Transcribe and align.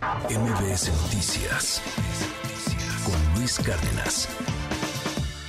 MBS 0.00 0.90
Noticias 1.02 1.82
con 3.04 3.38
Luis 3.38 3.58
Cárdenas. 3.58 4.28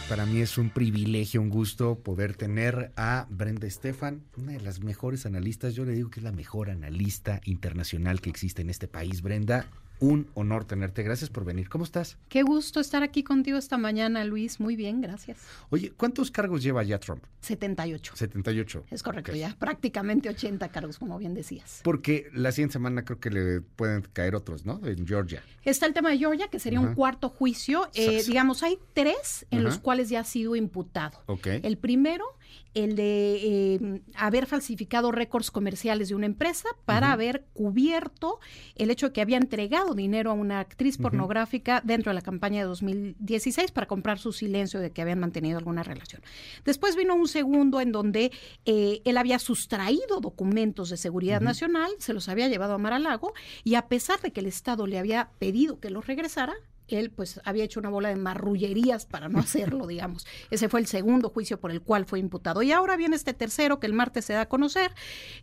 Para 0.10 0.26
mí 0.26 0.42
es 0.42 0.58
un 0.58 0.70
privilegio, 0.70 1.42
un 1.42 1.50
gusto 1.50 2.00
poder 2.00 2.36
tener 2.36 2.92
a 2.98 3.28
Brenda 3.30 3.66
Estefan, 3.66 4.26
una 4.36 4.52
de 4.52 4.60
las 4.60 4.82
mejores 4.82 5.26
analistas. 5.26 5.74
Yo 5.74 5.86
le 5.86 5.94
digo 5.94 6.10
que 6.10 6.20
es 6.20 6.26
la 6.26 6.34
mejor 6.34 6.70
analista 6.70 7.40
internacional 7.46 8.20
que 8.20 8.30
existe 8.30 8.62
en 8.62 8.70
este 8.70 8.90
país. 8.90 9.22
Brenda, 9.22 9.68
un 10.02 10.28
honor 10.34 10.66
tenerte. 10.66 11.04
Gracias 11.04 11.30
por 11.30 11.46
venir. 11.46 11.70
¿Cómo 11.70 11.86
estás? 11.86 12.18
Qué 12.28 12.42
gusto 12.42 12.80
estar 12.80 13.04
aquí 13.04 13.24
contigo 13.24 13.58
esta 13.58 13.78
mañana, 13.78 14.26
Luis. 14.26 14.60
Muy 14.60 14.76
bien, 14.76 15.00
gracias. 15.00 15.38
Oye, 15.70 15.94
¿cuántos 15.96 16.32
cargos 16.32 16.64
lleva 16.64 16.84
ya 16.84 17.00
Trump? 17.00 17.24
78. 17.42 18.14
78. 18.16 18.86
Es 18.90 19.04
correcto, 19.04 19.36
ya 19.36 19.56
prácticamente 19.58 20.28
80 20.28 20.70
cargos, 20.70 20.98
como 20.98 21.18
bien 21.20 21.34
decías. 21.36 21.82
Porque 21.84 22.30
la 22.34 22.52
siguiente 22.52 22.74
semana 22.74 23.06
creo 23.06 23.20
que 23.20 23.30
le 23.30 23.62
pueden 23.62 24.02
caer 24.14 24.36
otros, 24.36 24.66
¿no? 24.66 24.82
En 24.84 25.08
Georgia. 25.08 25.44
Está 25.64 25.86
el 25.86 25.94
tema 25.94 26.10
de 26.10 26.18
Georgia, 26.18 26.48
que 26.50 26.60
sería 26.60 26.80
un 26.80 26.96
cuarto 26.96 27.30
juicio. 27.30 27.90
Eh, 27.94 28.24
digamos, 28.26 28.64
hay 28.64 28.80
tres 28.94 29.46
en 29.52 29.64
los 29.64 29.78
cuales 29.78 30.10
ya 30.10 30.22
ha 30.22 30.24
sido 30.24 30.56
imputado. 30.56 31.22
Okay. 31.28 31.62
El 31.64 31.78
primero 31.78 32.26
el 32.74 32.96
de 32.96 33.76
em, 33.76 34.02
haber 34.16 34.46
falsificado 34.46 35.12
récords 35.12 35.52
comerciales 35.52 36.10
de 36.10 36.16
una 36.16 36.26
empresa 36.26 36.70
para 36.86 37.12
haber 37.12 37.46
cubierto 37.54 38.40
el 38.76 38.92
hecho 38.92 39.08
de 39.08 39.14
que 39.14 39.22
había 39.22 39.38
entregado 39.38 39.91
dinero 39.96 40.32
a 40.32 40.34
una 40.34 40.60
actriz 40.60 40.98
pornográfica 40.98 41.82
dentro 41.84 42.10
de 42.10 42.16
la 42.16 42.22
campaña 42.22 42.62
de 42.62 42.68
2016 42.68 43.72
para 43.72 43.88
comprar 43.88 44.20
su 44.20 44.34
silencio 44.34 44.80
de 44.80 44.92
que 44.92 45.02
habían 45.02 45.20
mantenido 45.20 45.58
alguna 45.58 45.84
relación. 45.84 46.22
Después 46.66 46.96
vino 46.96 47.16
un 47.16 47.28
segundo 47.28 47.82
en 47.82 47.92
donde 47.92 48.32
eh, 48.66 49.02
él 49.06 49.18
había 49.18 49.40
sustraído 49.40 50.20
documentos 50.22 50.90
de 50.90 50.98
seguridad 50.98 51.42
nacional, 51.42 51.92
se 52.00 52.14
los 52.14 52.30
había 52.30 52.48
llevado 52.48 52.74
a 52.74 52.78
Mar-a-Lago 52.78 53.34
y 53.64 53.76
a 53.76 53.88
pesar 53.88 54.20
de 54.22 54.32
que 54.32 54.42
el 54.42 54.48
Estado 54.48 54.88
le 54.88 55.00
había 55.00 55.30
pedido 55.40 55.80
que 55.80 55.90
los 55.90 56.08
regresara, 56.08 56.54
él 56.88 57.12
pues 57.12 57.40
había 57.44 57.64
hecho 57.64 57.80
una 57.80 57.90
bola 57.90 58.10
de 58.10 58.16
marrullerías 58.16 59.06
para 59.06 59.30
no 59.30 59.40
hacerlo, 59.40 59.88
digamos. 59.88 60.26
Ese 60.50 60.70
fue 60.70 60.80
el 60.80 60.88
segundo 60.88 61.30
juicio 61.30 61.60
por 61.60 61.72
el 61.72 61.82
cual 61.82 62.06
fue 62.06 62.20
imputado. 62.20 62.62
Y 62.62 62.72
ahora 62.72 62.98
viene 62.98 63.16
este 63.16 63.34
tercero 63.34 63.80
que 63.80 63.88
el 63.88 63.94
martes 63.94 64.26
se 64.26 64.34
da 64.34 64.42
a 64.42 64.50
conocer, 64.50 64.92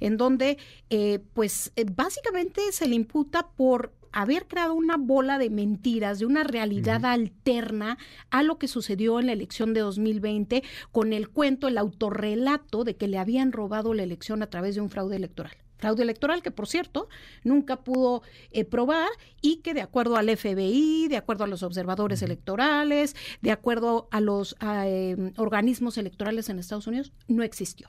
en 0.00 0.16
donde 0.16 0.58
eh, 0.90 1.20
pues 1.34 1.72
eh, 1.76 1.84
básicamente 1.90 2.72
se 2.72 2.86
le 2.86 2.94
imputa 2.94 3.48
por 3.48 3.92
haber 4.12 4.46
creado 4.46 4.74
una 4.74 4.96
bola 4.96 5.38
de 5.38 5.50
mentiras, 5.50 6.18
de 6.18 6.26
una 6.26 6.44
realidad 6.44 7.04
alterna 7.04 7.98
a 8.30 8.42
lo 8.42 8.58
que 8.58 8.68
sucedió 8.68 9.20
en 9.20 9.26
la 9.26 9.32
elección 9.32 9.74
de 9.74 9.80
2020 9.80 10.62
con 10.92 11.12
el 11.12 11.28
cuento, 11.28 11.68
el 11.68 11.78
autorrelato 11.78 12.84
de 12.84 12.96
que 12.96 13.08
le 13.08 13.18
habían 13.18 13.52
robado 13.52 13.94
la 13.94 14.02
elección 14.02 14.42
a 14.42 14.48
través 14.48 14.74
de 14.74 14.80
un 14.80 14.90
fraude 14.90 15.16
electoral. 15.16 15.56
Fraude 15.78 16.02
electoral 16.02 16.42
que 16.42 16.50
por 16.50 16.66
cierto 16.66 17.08
nunca 17.44 17.76
pudo 17.76 18.22
eh, 18.50 18.64
probar 18.64 19.08
y 19.40 19.58
que 19.58 19.74
de 19.74 19.80
acuerdo 19.80 20.16
al 20.16 20.28
FBI, 20.36 21.06
de 21.08 21.16
acuerdo 21.16 21.44
a 21.44 21.46
los 21.46 21.62
observadores 21.62 22.20
electorales, 22.22 23.14
de 23.42 23.52
acuerdo 23.52 24.08
a 24.10 24.20
los 24.20 24.56
em, 24.60 25.32
organismos 25.36 25.96
electorales 25.96 26.48
en 26.48 26.58
Estados 26.58 26.88
Unidos, 26.88 27.12
no 27.28 27.44
existió. 27.44 27.86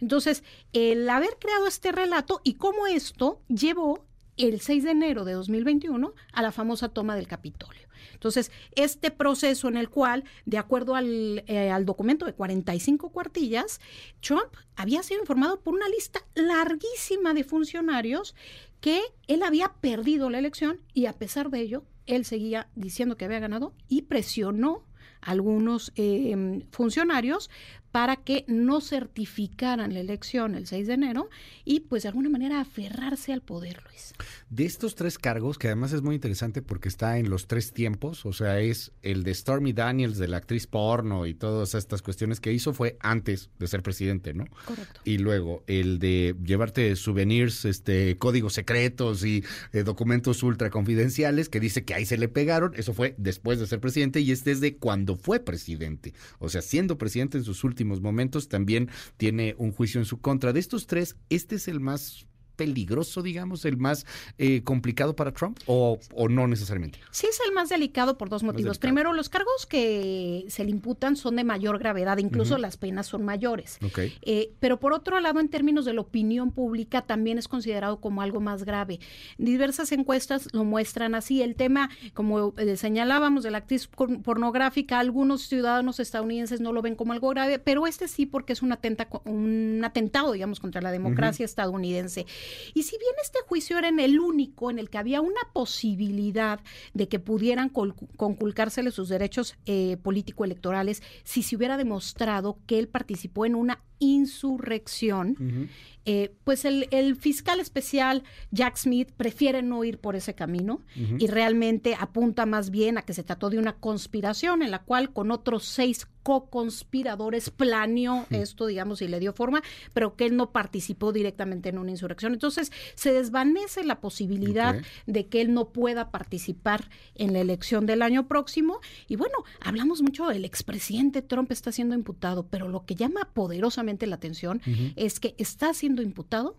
Entonces, 0.00 0.42
el 0.72 1.08
haber 1.08 1.36
creado 1.38 1.68
este 1.68 1.92
relato 1.92 2.40
y 2.42 2.54
cómo 2.54 2.88
esto 2.88 3.40
llevó 3.48 4.07
el 4.38 4.60
6 4.60 4.84
de 4.84 4.90
enero 4.90 5.24
de 5.24 5.32
2021 5.32 6.14
a 6.32 6.42
la 6.42 6.52
famosa 6.52 6.88
toma 6.88 7.16
del 7.16 7.26
Capitolio. 7.26 7.88
Entonces, 8.12 8.50
este 8.74 9.10
proceso 9.10 9.68
en 9.68 9.76
el 9.76 9.88
cual, 9.90 10.24
de 10.44 10.58
acuerdo 10.58 10.96
al, 10.96 11.44
eh, 11.46 11.70
al, 11.70 11.84
documento 11.84 12.26
de 12.26 12.32
45 12.32 13.10
cuartillas, 13.10 13.80
Trump 14.20 14.52
había 14.76 15.02
sido 15.02 15.20
informado 15.20 15.60
por 15.60 15.74
una 15.74 15.88
lista 15.88 16.20
larguísima 16.34 17.34
de 17.34 17.44
funcionarios 17.44 18.34
que 18.80 19.00
él 19.26 19.42
había 19.42 19.72
perdido 19.80 20.30
la 20.30 20.38
elección 20.38 20.80
y 20.94 21.06
a 21.06 21.12
pesar 21.12 21.50
de 21.50 21.60
ello, 21.60 21.84
él 22.06 22.24
seguía 22.24 22.68
diciendo 22.74 23.16
que 23.16 23.24
había 23.24 23.40
ganado 23.40 23.74
y 23.88 24.02
presionó 24.02 24.84
a 25.20 25.32
algunos 25.32 25.92
eh, 25.96 26.64
funcionarios 26.70 27.50
para 27.90 28.16
que 28.16 28.44
no 28.48 28.80
certificaran 28.80 29.94
la 29.94 30.00
elección 30.00 30.54
el 30.54 30.66
6 30.66 30.86
de 30.86 30.94
enero 30.94 31.30
y 31.64 31.80
pues 31.80 32.02
de 32.02 32.08
alguna 32.08 32.28
manera 32.28 32.60
aferrarse 32.60 33.32
al 33.32 33.40
poder, 33.40 33.82
Luis. 33.88 34.12
De 34.50 34.66
estos 34.66 34.94
tres 34.94 35.18
cargos, 35.18 35.58
que 35.58 35.68
además 35.68 35.92
es 35.92 36.02
muy 36.02 36.14
interesante 36.14 36.60
porque 36.60 36.88
está 36.88 37.18
en 37.18 37.30
los 37.30 37.46
tres 37.46 37.72
tiempos, 37.72 38.26
o 38.26 38.32
sea, 38.32 38.60
es 38.60 38.92
el 39.02 39.22
de 39.22 39.34
Stormy 39.34 39.72
Daniels, 39.72 40.18
de 40.18 40.28
la 40.28 40.36
actriz 40.36 40.66
porno 40.66 41.26
y 41.26 41.34
todas 41.34 41.74
estas 41.74 42.02
cuestiones 42.02 42.40
que 42.40 42.52
hizo 42.52 42.74
fue 42.74 42.98
antes 43.00 43.50
de 43.58 43.66
ser 43.66 43.82
presidente, 43.82 44.34
¿no? 44.34 44.44
Correcto. 44.66 45.00
Y 45.04 45.18
luego 45.18 45.64
el 45.66 45.98
de 45.98 46.36
llevarte 46.44 46.94
souvenirs, 46.96 47.64
este, 47.64 48.18
códigos 48.18 48.52
secretos 48.52 49.24
y 49.24 49.44
eh, 49.72 49.82
documentos 49.82 50.42
ultra 50.42 50.70
confidenciales 50.70 51.48
que 51.48 51.60
dice 51.60 51.84
que 51.84 51.94
ahí 51.94 52.04
se 52.04 52.18
le 52.18 52.28
pegaron, 52.28 52.74
eso 52.76 52.92
fue 52.92 53.14
después 53.18 53.58
de 53.58 53.66
ser 53.66 53.80
presidente 53.80 54.20
y 54.20 54.30
este 54.30 54.50
es 54.50 54.60
de 54.60 54.76
cuando 54.76 55.16
fue 55.16 55.40
presidente, 55.40 56.12
o 56.38 56.48
sea, 56.48 56.60
siendo 56.60 56.98
presidente 56.98 57.38
en 57.38 57.44
sus 57.44 57.64
últimos 57.64 57.77
momentos, 57.84 58.48
también 58.48 58.88
tiene 59.16 59.54
un 59.58 59.72
juicio 59.72 60.00
en 60.00 60.04
su 60.04 60.20
contra. 60.20 60.52
De 60.52 60.60
estos 60.60 60.86
tres, 60.86 61.16
este 61.30 61.56
es 61.56 61.68
el 61.68 61.80
más 61.80 62.26
peligroso, 62.58 63.22
digamos, 63.22 63.64
el 63.64 63.76
más 63.78 64.04
eh, 64.36 64.62
complicado 64.64 65.14
para 65.14 65.32
Trump 65.32 65.58
o, 65.66 65.98
no 66.28 66.48
necesariamente? 66.48 66.98
Sí, 67.12 67.28
es 67.30 67.38
el 67.46 67.54
más 67.54 67.68
delicado 67.68 68.18
por 68.18 68.28
dos 68.28 68.42
motivos. 68.42 68.78
Primero, 68.78 69.12
los 69.12 69.28
cargos 69.28 69.64
que 69.64 70.44
se 70.48 70.64
le 70.64 70.70
imputan 70.70 71.16
son 71.16 71.36
de 71.36 71.44
mayor 71.44 71.78
gravedad, 71.78 72.18
incluso 72.18 72.58
las 72.58 72.76
penas 72.76 73.06
son 73.06 73.24
mayores. 73.24 73.78
Eh, 74.22 74.50
pero 74.58 74.80
por 74.80 74.92
otro 74.92 75.20
lado, 75.20 75.38
en 75.38 75.48
términos 75.48 75.84
de 75.84 75.94
la 75.94 76.00
opinión 76.00 76.50
pública, 76.50 77.02
también 77.02 77.38
es 77.38 77.46
considerado 77.46 78.00
como 78.00 78.20
algo 78.20 78.40
más 78.40 78.64
grave. 78.64 78.98
Diversas 79.38 79.92
encuestas 79.92 80.48
lo 80.52 80.64
muestran 80.64 81.14
así. 81.14 81.40
El 81.40 81.54
tema, 81.54 81.90
como 82.12 82.54
eh, 82.58 82.76
señalábamos, 82.76 83.44
de 83.44 83.52
la 83.52 83.58
actriz 83.58 83.86
pornográfica, 83.86 84.98
algunos 84.98 85.42
ciudadanos 85.42 86.00
estadounidenses 86.00 86.60
no 86.60 86.72
lo 86.72 86.82
ven 86.82 86.96
como 86.96 87.12
algo 87.12 87.28
grave, 87.28 87.60
pero 87.60 87.86
este 87.86 88.08
sí 88.08 88.26
porque 88.26 88.52
es 88.52 88.62
un, 88.62 88.72
atenta, 88.72 89.08
un 89.24 89.80
atentado, 89.84 90.32
digamos, 90.32 90.58
contra 90.58 90.82
la 90.82 90.90
democracia 90.90 91.44
estadounidense. 91.44 92.26
Y 92.74 92.82
si 92.82 92.98
bien 92.98 93.12
este 93.22 93.38
juicio 93.46 93.78
era 93.78 93.88
en 93.88 94.00
el 94.00 94.20
único 94.20 94.70
en 94.70 94.78
el 94.78 94.90
que 94.90 94.98
había 94.98 95.20
una 95.20 95.40
posibilidad 95.52 96.60
de 96.94 97.08
que 97.08 97.18
pudieran 97.18 97.68
conculcársele 97.68 98.90
sus 98.90 99.08
derechos 99.08 99.56
eh, 99.66 99.96
político-electorales, 100.02 101.02
si 101.24 101.42
se 101.42 101.56
hubiera 101.56 101.76
demostrado 101.76 102.58
que 102.66 102.78
él 102.78 102.88
participó 102.88 103.46
en 103.46 103.54
una 103.54 103.82
insurrección, 103.98 105.70
eh, 106.04 106.34
pues 106.44 106.64
el, 106.64 107.16
fiscal 107.16 107.60
especial 107.60 108.22
Jack 108.50 108.76
Smith 108.76 109.10
prefiere 109.16 109.62
no 109.62 109.84
ir 109.84 109.98
por 109.98 110.16
ese 110.16 110.34
camino 110.34 110.82
y 110.94 111.26
realmente 111.26 111.96
apunta 111.98 112.46
más 112.46 112.70
bien 112.70 112.98
a 112.98 113.02
que 113.02 113.14
se 113.14 113.24
trató 113.24 113.50
de 113.50 113.58
una 113.58 113.74
conspiración 113.76 114.62
en 114.62 114.70
la 114.70 114.82
cual 114.82 115.12
con 115.12 115.30
otros 115.30 115.64
seis 115.64 116.06
co-conspiradores 116.28 117.48
planeó 117.48 118.26
esto, 118.28 118.66
digamos, 118.66 119.00
y 119.00 119.08
le 119.08 119.18
dio 119.18 119.32
forma, 119.32 119.62
pero 119.94 120.14
que 120.14 120.26
él 120.26 120.36
no 120.36 120.52
participó 120.52 121.10
directamente 121.10 121.70
en 121.70 121.78
una 121.78 121.90
insurrección. 121.90 122.34
Entonces 122.34 122.70
se 122.96 123.14
desvanece 123.14 123.82
la 123.82 124.02
posibilidad 124.02 124.76
de 125.06 125.26
que 125.28 125.40
él 125.40 125.54
no 125.54 125.70
pueda 125.70 126.10
participar 126.10 126.90
en 127.14 127.32
la 127.32 127.40
elección 127.40 127.86
del 127.86 128.02
año 128.02 128.28
próximo. 128.28 128.80
Y 129.06 129.16
bueno, 129.16 129.36
hablamos 129.62 130.02
mucho 130.02 130.26
del 130.26 130.44
expresidente 130.44 131.22
Trump 131.22 131.50
está 131.50 131.72
siendo 131.72 131.94
imputado, 131.94 132.46
pero 132.46 132.68
lo 132.68 132.84
que 132.84 132.94
llama 132.94 133.30
poderosamente 133.32 134.06
la 134.06 134.16
atención 134.16 134.60
es 134.96 135.20
que 135.20 135.34
está 135.38 135.72
siendo 135.72 136.02
imputado 136.02 136.58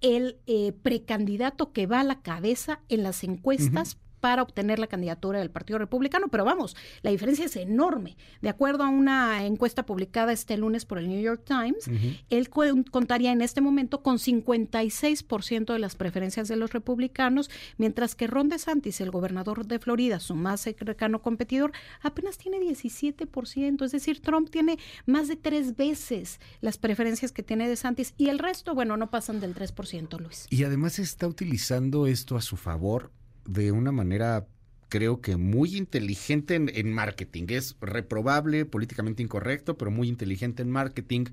el 0.00 0.38
eh, 0.48 0.72
precandidato 0.72 1.72
que 1.72 1.86
va 1.86 2.00
a 2.00 2.04
la 2.04 2.20
cabeza 2.20 2.80
en 2.88 3.04
las 3.04 3.22
encuestas 3.22 3.96
para 4.24 4.40
obtener 4.40 4.78
la 4.78 4.86
candidatura 4.86 5.38
del 5.38 5.50
Partido 5.50 5.78
Republicano, 5.78 6.28
pero 6.28 6.46
vamos, 6.46 6.74
la 7.02 7.10
diferencia 7.10 7.44
es 7.44 7.56
enorme. 7.56 8.16
De 8.40 8.48
acuerdo 8.48 8.82
a 8.82 8.88
una 8.88 9.44
encuesta 9.44 9.84
publicada 9.84 10.32
este 10.32 10.56
lunes 10.56 10.86
por 10.86 10.96
el 10.96 11.10
New 11.10 11.20
York 11.20 11.42
Times, 11.44 11.90
él 12.30 12.48
contaría 12.48 13.32
en 13.32 13.42
este 13.42 13.60
momento 13.60 14.02
con 14.02 14.16
56% 14.16 15.74
de 15.74 15.78
las 15.78 15.94
preferencias 15.94 16.48
de 16.48 16.56
los 16.56 16.72
republicanos, 16.72 17.50
mientras 17.76 18.14
que 18.14 18.26
Ron 18.26 18.48
DeSantis, 18.48 19.02
el 19.02 19.10
gobernador 19.10 19.66
de 19.66 19.78
Florida, 19.78 20.18
su 20.20 20.34
más 20.34 20.62
cercano 20.62 21.20
competidor, 21.20 21.72
apenas 22.00 22.38
tiene 22.38 22.58
17%, 22.60 23.84
es 23.84 23.92
decir, 23.92 24.22
Trump 24.22 24.48
tiene 24.48 24.78
más 25.04 25.28
de 25.28 25.36
tres 25.36 25.76
veces 25.76 26.40
las 26.62 26.78
preferencias 26.78 27.30
que 27.30 27.42
tiene 27.42 27.68
DeSantis 27.68 28.14
y 28.16 28.30
el 28.30 28.38
resto, 28.38 28.74
bueno, 28.74 28.96
no 28.96 29.10
pasan 29.10 29.40
del 29.40 29.54
3%, 29.54 30.18
Luis. 30.18 30.46
Y 30.48 30.64
además 30.64 30.98
está 30.98 31.28
utilizando 31.28 32.06
esto 32.06 32.38
a 32.38 32.40
su 32.40 32.56
favor 32.56 33.12
de 33.46 33.72
una 33.72 33.92
manera 33.92 34.46
creo 34.88 35.20
que 35.20 35.36
muy 35.36 35.76
inteligente 35.76 36.54
en, 36.54 36.92
marketing. 36.92 37.46
Es 37.48 37.76
reprobable, 37.80 38.64
políticamente 38.64 39.22
incorrecto, 39.22 39.76
pero 39.76 39.90
muy 39.90 40.08
inteligente 40.08 40.62
en 40.62 40.70
marketing, 40.70 41.24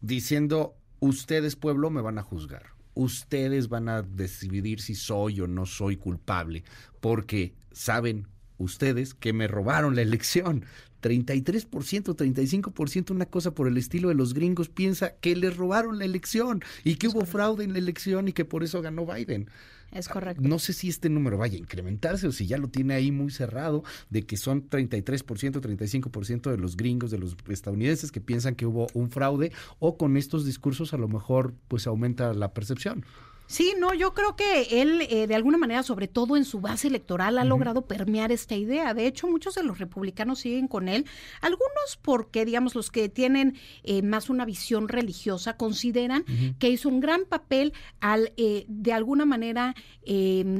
diciendo, 0.00 0.74
ustedes 1.00 1.54
pueblo 1.54 1.90
me 1.90 2.00
van 2.00 2.18
a 2.18 2.22
juzgar. 2.22 2.66
Ustedes 2.94 3.68
van 3.68 3.88
a 3.88 4.02
decidir 4.02 4.80
si 4.80 4.94
soy 4.94 5.40
o 5.40 5.46
no 5.46 5.66
soy 5.66 5.96
culpable, 5.96 6.64
porque 7.00 7.54
saben 7.72 8.28
ustedes 8.56 9.12
que 9.12 9.32
me 9.32 9.48
robaron 9.48 9.94
la 9.94 10.02
elección 10.02 10.64
33%, 11.02 11.68
35%, 12.16 13.10
una 13.10 13.26
cosa 13.26 13.50
por 13.54 13.68
el 13.68 13.76
estilo 13.76 14.08
de 14.08 14.14
los 14.14 14.32
gringos 14.32 14.68
piensa 14.68 15.16
que 15.16 15.36
le 15.36 15.50
robaron 15.50 15.98
la 15.98 16.04
elección 16.04 16.62
y 16.84 16.94
que 16.94 17.08
hubo 17.08 17.26
fraude 17.26 17.64
en 17.64 17.72
la 17.72 17.80
elección 17.80 18.28
y 18.28 18.32
que 18.32 18.44
por 18.44 18.62
eso 18.62 18.80
ganó 18.80 19.04
Biden. 19.04 19.50
Es 19.92 20.08
correcto. 20.08 20.42
No 20.42 20.58
sé 20.58 20.72
si 20.72 20.88
este 20.88 21.08
número 21.08 21.38
vaya 21.38 21.56
a 21.56 21.60
incrementarse 21.60 22.26
o 22.26 22.32
si 22.32 22.46
ya 22.46 22.58
lo 22.58 22.68
tiene 22.68 22.94
ahí 22.94 23.12
muy 23.12 23.30
cerrado, 23.30 23.84
de 24.10 24.22
que 24.22 24.36
son 24.36 24.68
33%, 24.68 25.60
35% 25.60 26.50
de 26.50 26.56
los 26.56 26.76
gringos, 26.76 27.10
de 27.10 27.18
los 27.18 27.36
estadounidenses 27.48 28.10
que 28.10 28.20
piensan 28.20 28.54
que 28.54 28.66
hubo 28.66 28.86
un 28.94 29.10
fraude 29.10 29.52
o 29.78 29.98
con 29.98 30.16
estos 30.16 30.44
discursos 30.46 30.94
a 30.94 30.96
lo 30.96 31.08
mejor 31.08 31.54
pues 31.68 31.86
aumenta 31.86 32.32
la 32.32 32.54
percepción. 32.54 33.04
Sí, 33.52 33.74
no, 33.78 33.92
yo 33.92 34.14
creo 34.14 34.34
que 34.34 34.80
él 34.80 35.06
eh, 35.10 35.26
de 35.26 35.34
alguna 35.34 35.58
manera, 35.58 35.82
sobre 35.82 36.08
todo 36.08 36.38
en 36.38 36.46
su 36.46 36.62
base 36.62 36.88
electoral, 36.88 37.36
ha 37.36 37.44
logrado 37.44 37.82
permear 37.82 38.32
esta 38.32 38.54
idea. 38.54 38.94
De 38.94 39.06
hecho, 39.06 39.28
muchos 39.28 39.56
de 39.56 39.62
los 39.62 39.78
republicanos 39.78 40.38
siguen 40.38 40.68
con 40.68 40.88
él, 40.88 41.04
algunos 41.42 41.98
porque, 42.00 42.46
digamos, 42.46 42.74
los 42.74 42.90
que 42.90 43.10
tienen 43.10 43.58
eh, 43.82 44.00
más 44.00 44.30
una 44.30 44.46
visión 44.46 44.88
religiosa 44.88 45.58
consideran 45.58 46.24
que 46.58 46.70
hizo 46.70 46.88
un 46.88 47.00
gran 47.00 47.26
papel 47.26 47.74
al, 48.00 48.32
eh, 48.38 48.64
de 48.68 48.94
alguna 48.94 49.26
manera, 49.26 49.74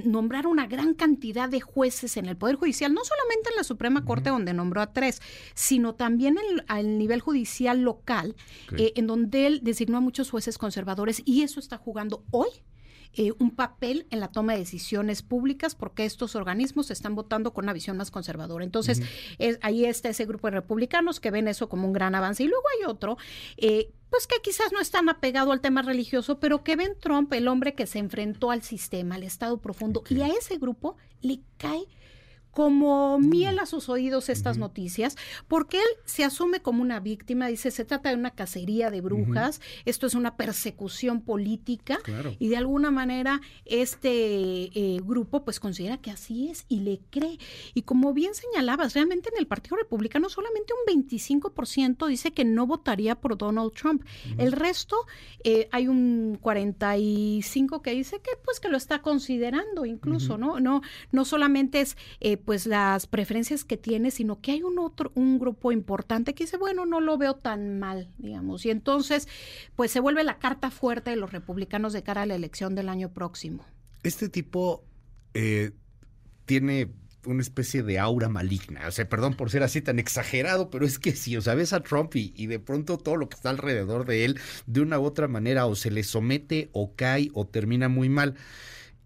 nombrar 0.04 0.46
una 0.46 0.66
gran 0.66 0.92
cantidad 0.92 1.48
de 1.48 1.62
jueces 1.62 2.18
en 2.18 2.26
el 2.26 2.36
Poder 2.36 2.56
Judicial, 2.56 2.92
no 2.92 3.00
solamente 3.06 3.48
en 3.48 3.56
la 3.56 3.64
Suprema 3.64 4.04
Corte, 4.04 4.28
donde 4.28 4.52
nombró 4.52 4.82
a 4.82 4.92
tres, 4.92 5.22
sino 5.54 5.94
también 5.94 6.36
en, 6.36 6.62
al 6.68 6.98
nivel 6.98 7.22
judicial 7.22 7.80
local, 7.80 8.36
en 8.76 9.06
donde 9.06 9.46
él 9.46 9.60
designó 9.62 9.96
a 9.96 10.02
muchos 10.02 10.30
jueces 10.30 10.58
conservadores 10.58 11.22
y 11.24 11.40
eso 11.40 11.58
está 11.58 11.78
jugando 11.78 12.22
hoy 12.30 12.50
eh, 13.14 13.32
un 13.38 13.50
papel 13.50 14.06
en 14.10 14.20
la 14.20 14.28
toma 14.28 14.52
de 14.52 14.60
decisiones 14.60 15.22
públicas 15.22 15.74
porque 15.74 16.04
estos 16.04 16.34
organismos 16.36 16.90
están 16.90 17.14
votando 17.14 17.52
con 17.52 17.64
una 17.64 17.72
visión 17.72 17.96
más 17.96 18.10
conservadora. 18.10 18.64
Entonces, 18.64 19.02
ahí 19.60 19.84
está 19.84 20.08
ese 20.08 20.24
grupo 20.26 20.48
de 20.48 20.52
republicanos 20.52 21.20
que 21.20 21.30
ven 21.30 21.48
eso 21.48 21.68
como 21.68 21.86
un 21.86 21.92
gran 21.92 22.14
avance. 22.14 22.42
Y 22.42 22.48
luego 22.48 22.64
hay 22.78 22.86
otro, 22.86 23.16
eh, 23.56 23.92
pues 24.10 24.26
que 24.26 24.40
quizás 24.42 24.72
no 24.72 24.80
están 24.80 25.08
apegado 25.08 25.52
al 25.52 25.60
tema 25.60 25.82
religioso, 25.82 26.38
pero 26.38 26.62
que 26.62 26.76
ven 26.76 26.96
Trump 27.00 27.32
el 27.32 27.48
hombre 27.48 27.74
que 27.74 27.86
se 27.86 27.98
enfrentó 27.98 28.50
al 28.50 28.62
sistema, 28.62 29.14
al 29.14 29.22
Estado 29.22 29.58
profundo, 29.58 30.02
y 30.08 30.20
a 30.20 30.28
ese 30.28 30.58
grupo 30.58 30.96
le 31.20 31.40
cae 31.56 31.86
como 32.52 33.18
miel 33.18 33.58
a 33.58 33.66
sus 33.66 33.88
oídos 33.88 34.28
estas 34.28 34.58
noticias, 34.58 35.16
porque 35.48 35.78
él 35.78 35.88
se 36.04 36.22
asume 36.22 36.60
como 36.60 36.82
una 36.82 37.00
víctima, 37.00 37.48
dice, 37.48 37.70
se 37.70 37.86
trata 37.86 38.10
de 38.10 38.16
una 38.16 38.32
cacería 38.32 38.90
de 38.90 39.00
brujas, 39.00 39.60
esto 39.86 40.06
es 40.06 40.14
una 40.14 40.36
persecución 40.36 41.22
política, 41.22 41.98
y 42.38 42.48
de 42.48 42.56
alguna 42.58 42.90
manera 42.90 43.40
este 43.64 44.10
eh, 44.78 45.00
grupo 45.02 45.44
pues 45.44 45.60
considera 45.60 45.96
que 45.96 46.10
así 46.10 46.48
es 46.48 46.66
y 46.68 46.80
le 46.80 47.00
cree. 47.10 47.38
Y 47.72 47.82
como 47.82 48.12
bien 48.12 48.34
señalabas, 48.34 48.92
realmente 48.92 49.30
en 49.32 49.38
el 49.38 49.46
Partido 49.46 49.76
Republicano 49.76 50.28
solamente 50.28 50.74
un 50.86 51.02
25% 51.04 52.06
dice 52.06 52.32
que 52.32 52.44
no 52.44 52.66
votaría 52.66 53.14
por 53.18 53.38
Donald 53.38 53.72
Trump. 53.72 54.04
El 54.36 54.52
resto, 54.52 54.96
eh, 55.42 55.68
hay 55.72 55.88
un 55.88 56.38
45 56.40 57.80
que 57.80 57.92
dice 57.92 58.20
que 58.20 58.30
pues 58.44 58.60
que 58.60 58.68
lo 58.68 58.76
está 58.76 59.00
considerando 59.00 59.86
incluso, 59.86 60.36
¿no? 60.36 60.60
No, 60.60 60.82
no 61.12 61.24
solamente 61.24 61.80
es... 61.80 61.96
Eh, 62.20 62.41
pues 62.44 62.66
las 62.66 63.06
preferencias 63.06 63.64
que 63.64 63.76
tiene, 63.76 64.10
sino 64.10 64.40
que 64.40 64.52
hay 64.52 64.62
un 64.62 64.78
otro, 64.78 65.12
un 65.14 65.38
grupo 65.38 65.72
importante 65.72 66.34
que 66.34 66.44
dice, 66.44 66.56
bueno, 66.56 66.86
no 66.86 67.00
lo 67.00 67.18
veo 67.18 67.36
tan 67.36 67.78
mal, 67.78 68.10
digamos. 68.18 68.64
Y 68.66 68.70
entonces, 68.70 69.28
pues 69.76 69.90
se 69.90 70.00
vuelve 70.00 70.24
la 70.24 70.38
carta 70.38 70.70
fuerte 70.70 71.10
de 71.10 71.16
los 71.16 71.32
republicanos 71.32 71.92
de 71.92 72.02
cara 72.02 72.22
a 72.22 72.26
la 72.26 72.34
elección 72.34 72.74
del 72.74 72.88
año 72.88 73.12
próximo. 73.12 73.64
Este 74.02 74.28
tipo 74.28 74.84
eh, 75.34 75.72
tiene 76.44 76.90
una 77.24 77.42
especie 77.42 77.82
de 77.82 77.98
aura 77.98 78.28
maligna. 78.28 78.88
O 78.88 78.90
sea, 78.90 79.08
perdón 79.08 79.34
por 79.34 79.50
ser 79.50 79.62
así 79.62 79.80
tan 79.80 79.98
exagerado, 79.98 80.70
pero 80.70 80.84
es 80.84 80.98
que 80.98 81.12
si, 81.12 81.36
o 81.36 81.40
sea, 81.40 81.54
ves 81.54 81.72
a 81.72 81.80
Trump 81.80 82.14
y, 82.16 82.32
y, 82.36 82.46
de 82.46 82.58
pronto 82.58 82.98
todo 82.98 83.16
lo 83.16 83.28
que 83.28 83.36
está 83.36 83.50
alrededor 83.50 84.06
de 84.06 84.24
él, 84.24 84.40
de 84.66 84.80
una 84.80 84.98
u 84.98 85.04
otra 85.04 85.28
manera, 85.28 85.66
o 85.66 85.74
se 85.74 85.90
le 85.90 86.02
somete, 86.02 86.68
o 86.72 86.94
cae, 86.94 87.30
o 87.34 87.46
termina 87.46 87.88
muy 87.88 88.08
mal. 88.08 88.34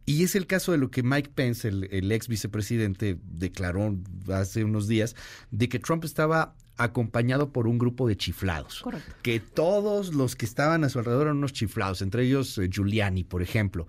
Y 0.06 0.22
es 0.22 0.36
el 0.36 0.46
caso 0.46 0.70
de 0.70 0.78
lo 0.78 0.90
que 0.90 1.02
Mike 1.02 1.32
Pence, 1.34 1.66
el, 1.68 2.12
ex 2.12 2.28
vicepresidente, 2.28 3.18
declaró 3.24 3.96
hace 4.32 4.62
unos 4.62 4.86
días, 4.86 5.16
de 5.50 5.68
que 5.68 5.80
Trump 5.80 6.04
estaba 6.04 6.54
acompañado 6.76 7.52
por 7.52 7.66
un 7.66 7.76
grupo 7.76 8.06
de 8.06 8.16
chiflados. 8.16 8.82
Correcto. 8.82 9.12
Que 9.22 9.40
todos 9.40 10.14
los 10.14 10.36
que 10.36 10.46
estaban 10.46 10.84
a 10.84 10.88
su 10.90 11.00
alrededor 11.00 11.26
eran 11.26 11.38
unos 11.38 11.52
chiflados, 11.52 12.02
entre 12.02 12.24
ellos 12.24 12.56
eh, 12.58 12.68
Giuliani, 12.70 13.24
por 13.24 13.42
ejemplo. 13.42 13.88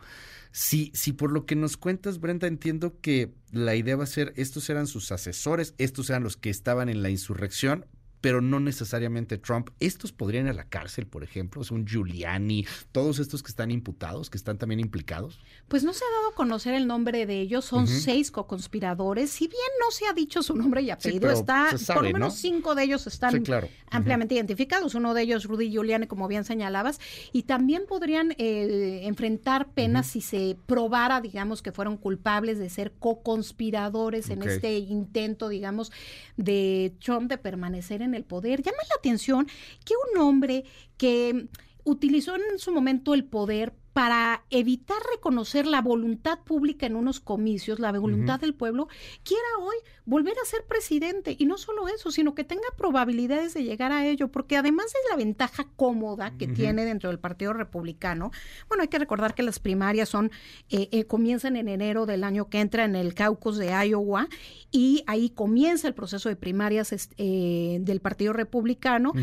Si, 0.52 0.92
si 0.96 1.14
por 1.14 1.32
lo 1.32 1.46
que 1.46 1.56
nos 1.56 1.78
cuentas, 1.78 2.20
Brenda, 2.20 2.48
entiendo 2.48 3.00
que 3.00 3.32
la 3.52 3.76
idea 3.76 3.96
va 3.96 4.06
a 4.06 4.08
ser, 4.08 4.34
estos 4.38 4.70
eran 4.72 4.88
sus 4.88 5.12
asesores, 5.12 5.76
estos 5.78 6.10
eran 6.10 6.24
los 6.24 6.36
que 6.36 6.50
estaban 6.50 6.90
en 6.90 7.04
la 7.04 7.12
insurrección, 7.12 7.86
pero 8.22 8.42
no 8.42 8.60
necesariamente 8.60 9.38
Trump. 9.38 9.70
Estos 9.80 10.12
podrían 10.12 10.46
ir 10.46 10.52
a 10.52 10.54
la 10.54 10.66
cárcel, 10.66 11.08
por 11.08 11.24
ejemplo, 11.24 11.62
es 11.62 11.72
un 11.72 11.86
Giuliani, 11.86 12.66
todos 12.92 13.20
estos 13.20 13.44
que 13.44 13.50
están 13.50 13.72
imputados, 13.72 14.30
que 14.30 14.38
están 14.38 14.58
también 14.58 14.80
implicados. 14.80 15.40
Pues 15.68 15.84
no 15.84 15.94
se 15.94 16.04
ha 16.04 16.18
dado 16.18 16.32
a 16.32 16.36
conocer 16.36 16.74
el 16.74 16.88
nombre 16.88 17.26
de 17.26 17.40
ellos, 17.40 17.66
son 17.66 17.88
seis 17.88 18.32
co-conspiradores, 18.32 19.30
si 19.30 19.48
bien 19.48 19.60
no 19.80 19.92
se 19.92 20.08
ha 20.08 20.14
dicho 20.14 20.42
su 20.42 20.56
nombre 20.56 20.82
y 20.82 20.90
apellido, 20.90 21.32
está, 21.32 21.70
por 21.94 22.04
lo 22.04 22.12
menos 22.12 22.36
cinco 22.36 22.76
de 22.76 22.84
ellos 22.84 23.08
están 23.08 23.44
ampliamente 23.90 24.36
identificados, 24.36 24.96
uno 24.96 25.14
de 25.14 25.22
ellos 25.24 25.46
Rudy 25.46 25.70
Giuliani, 25.70 26.08
como 26.08 26.28
bien 26.28 26.44
señalabas, 26.44 27.00
y 27.32 27.44
también 27.44 27.84
podrían 27.88 28.34
eh, 28.38 29.02
enfrentar 29.04 29.70
penas 29.72 30.08
si 30.08 30.22
se 30.22 30.58
probara, 30.66 31.22
digamos, 31.22 31.62
que 31.62 31.72
fueron 31.72 31.98
culpables 31.98 32.60
de 32.60 32.70
ser 32.70 32.94
co-conspiradores 33.00 34.30
en 34.30 34.44
este 34.44 34.78
intento, 34.78 35.50
digamos, 35.50 35.92
de 36.36 36.94
Trump 37.00 37.30
de 37.30 37.38
permanecer 37.38 38.02
en 38.02 38.07
en 38.08 38.16
el 38.16 38.24
poder. 38.24 38.62
Llama 38.64 38.78
la 38.90 38.96
atención 38.98 39.48
que 39.86 39.94
un 40.12 40.22
hombre 40.22 40.66
que 40.98 41.48
utilizó 41.84 42.36
en 42.36 42.58
su 42.58 42.72
momento 42.72 43.14
el 43.14 43.26
poder 43.26 43.74
para 43.98 44.44
evitar 44.52 45.00
reconocer 45.12 45.66
la 45.66 45.82
voluntad 45.82 46.38
pública 46.44 46.86
en 46.86 46.96
unos 46.96 47.20
comicios, 47.20 47.80
la 47.80 47.92
voluntad 47.92 48.40
del 48.40 48.54
pueblo, 48.54 48.90
quiera 49.24 49.42
hoy 49.60 49.76
volver 50.06 50.36
a 50.40 50.46
ser 50.46 50.66
presidente. 50.68 51.36
Y 51.40 51.48
no 51.48 51.58
solo 51.58 51.88
eso, 51.88 52.12
sino 52.12 52.36
que 52.36 52.44
tenga 52.44 52.68
probabilidades 52.78 53.56
de 53.56 53.64
llegar 53.64 53.92
a 53.92 54.06
ello, 54.06 54.28
porque 54.28 54.56
además 54.56 54.86
de 54.94 55.10
la 55.10 55.16
ventaja 55.16 55.66
cómoda 55.76 56.38
que 56.38 56.48
tiene 56.48 56.86
dentro 56.86 57.10
del 57.10 57.18
Partido 57.18 57.54
Republicano, 57.54 58.30
bueno, 58.68 58.84
hay 58.84 58.88
que 58.88 59.00
recordar 59.00 59.34
que 59.34 59.42
las 59.42 59.58
primarias 59.58 60.10
son, 60.10 60.30
eh, 60.70 60.90
eh, 60.92 61.06
comienzan 61.06 61.56
en 61.56 61.68
enero 61.68 62.06
del 62.06 62.24
año 62.24 62.50
que 62.50 62.60
entra 62.60 62.86
en 62.86 62.96
el 62.96 63.16
caucus 63.16 63.58
de 63.58 63.72
Iowa, 63.84 64.28
y 64.72 65.04
ahí 65.08 65.32
comienza 65.32 65.88
el 65.88 65.96
proceso 65.96 66.30
de 66.30 66.36
primarias 66.36 67.10
eh, 67.18 67.80
del 67.82 68.00
Partido 68.00 68.34
Republicano, 68.34 69.14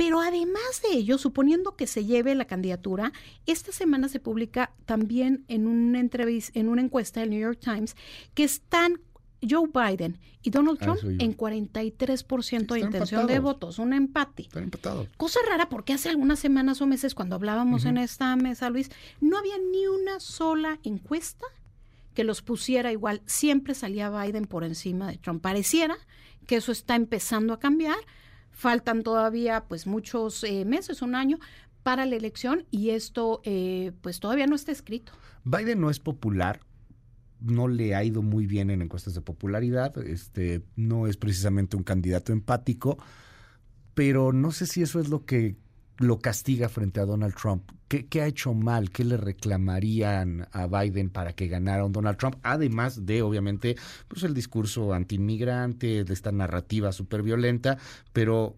pero 0.00 0.22
además 0.22 0.80
de 0.82 0.96
ello, 0.96 1.18
suponiendo 1.18 1.76
que 1.76 1.86
se 1.86 2.06
lleve 2.06 2.34
la 2.34 2.46
candidatura, 2.46 3.12
esta 3.44 3.70
semana 3.70 4.08
se 4.08 4.18
publica 4.18 4.72
también 4.86 5.44
en 5.48 5.66
una 5.66 6.00
entrevista, 6.00 6.58
en 6.58 6.70
una 6.70 6.80
encuesta 6.80 7.20
del 7.20 7.28
New 7.28 7.38
York 7.38 7.58
Times, 7.60 7.94
que 8.32 8.44
están 8.44 9.02
Joe 9.46 9.68
Biden 9.68 10.18
y 10.40 10.48
Donald 10.48 10.78
ah, 10.80 10.84
Trump 10.84 11.20
en 11.20 11.36
43% 11.36 12.72
de 12.72 12.80
intención 12.80 13.26
de 13.26 13.40
votos, 13.40 13.78
un 13.78 13.92
empate. 13.92 14.44
Están 14.44 14.62
empatados. 14.62 15.06
Cosa 15.18 15.40
rara 15.46 15.68
porque 15.68 15.92
hace 15.92 16.08
algunas 16.08 16.38
semanas 16.38 16.80
o 16.80 16.86
meses 16.86 17.14
cuando 17.14 17.36
hablábamos 17.36 17.84
en 17.84 17.98
esta 17.98 18.34
mesa, 18.36 18.70
Luis, 18.70 18.90
no 19.20 19.36
había 19.36 19.58
ni 19.70 19.86
una 19.86 20.18
sola 20.18 20.78
encuesta 20.82 21.44
que 22.14 22.24
los 22.24 22.40
pusiera 22.40 22.90
igual. 22.90 23.20
Siempre 23.26 23.74
salía 23.74 24.08
Biden 24.08 24.46
por 24.46 24.64
encima 24.64 25.08
de 25.08 25.18
Trump. 25.18 25.42
Pareciera 25.42 25.98
que 26.46 26.56
eso 26.56 26.72
está 26.72 26.94
empezando 26.94 27.52
a 27.52 27.58
cambiar 27.58 27.98
Faltan 28.60 29.02
todavía 29.02 29.64
pues 29.68 29.86
muchos 29.86 30.44
eh, 30.44 30.66
meses, 30.66 31.00
un 31.00 31.14
año 31.14 31.38
para 31.82 32.04
la 32.04 32.14
elección 32.14 32.66
y 32.70 32.90
esto 32.90 33.40
eh, 33.44 33.92
pues 34.02 34.20
todavía 34.20 34.46
no 34.46 34.54
está 34.54 34.70
escrito. 34.70 35.12
Biden 35.44 35.80
no 35.80 35.88
es 35.88 35.98
popular, 35.98 36.60
no 37.40 37.68
le 37.68 37.94
ha 37.94 38.04
ido 38.04 38.20
muy 38.20 38.46
bien 38.46 38.68
en 38.68 38.82
encuestas 38.82 39.14
de 39.14 39.22
popularidad, 39.22 39.96
este 40.06 40.60
no 40.76 41.06
es 41.06 41.16
precisamente 41.16 41.74
un 41.74 41.84
candidato 41.84 42.34
empático, 42.34 42.98
pero 43.94 44.30
no 44.34 44.52
sé 44.52 44.66
si 44.66 44.82
eso 44.82 45.00
es 45.00 45.08
lo 45.08 45.24
que 45.24 45.56
lo 46.00 46.18
castiga 46.18 46.70
frente 46.70 46.98
a 46.98 47.04
Donald 47.04 47.34
Trump. 47.34 47.70
¿Qué, 47.86 48.22
ha 48.22 48.26
hecho 48.26 48.54
mal? 48.54 48.90
¿Qué 48.90 49.04
le 49.04 49.18
reclamarían 49.18 50.48
a 50.50 50.66
Biden 50.66 51.10
para 51.10 51.34
que 51.34 51.46
ganara 51.46 51.84
un 51.84 51.92
Donald 51.92 52.16
Trump? 52.16 52.36
Además 52.42 53.04
de, 53.04 53.20
obviamente, 53.20 53.76
pues 54.08 54.22
el 54.22 54.32
discurso 54.32 54.94
antiinmigrante, 54.94 56.04
de 56.04 56.14
esta 56.14 56.32
narrativa 56.32 56.92
súper 56.92 57.22
violenta, 57.22 57.76
pero 58.14 58.56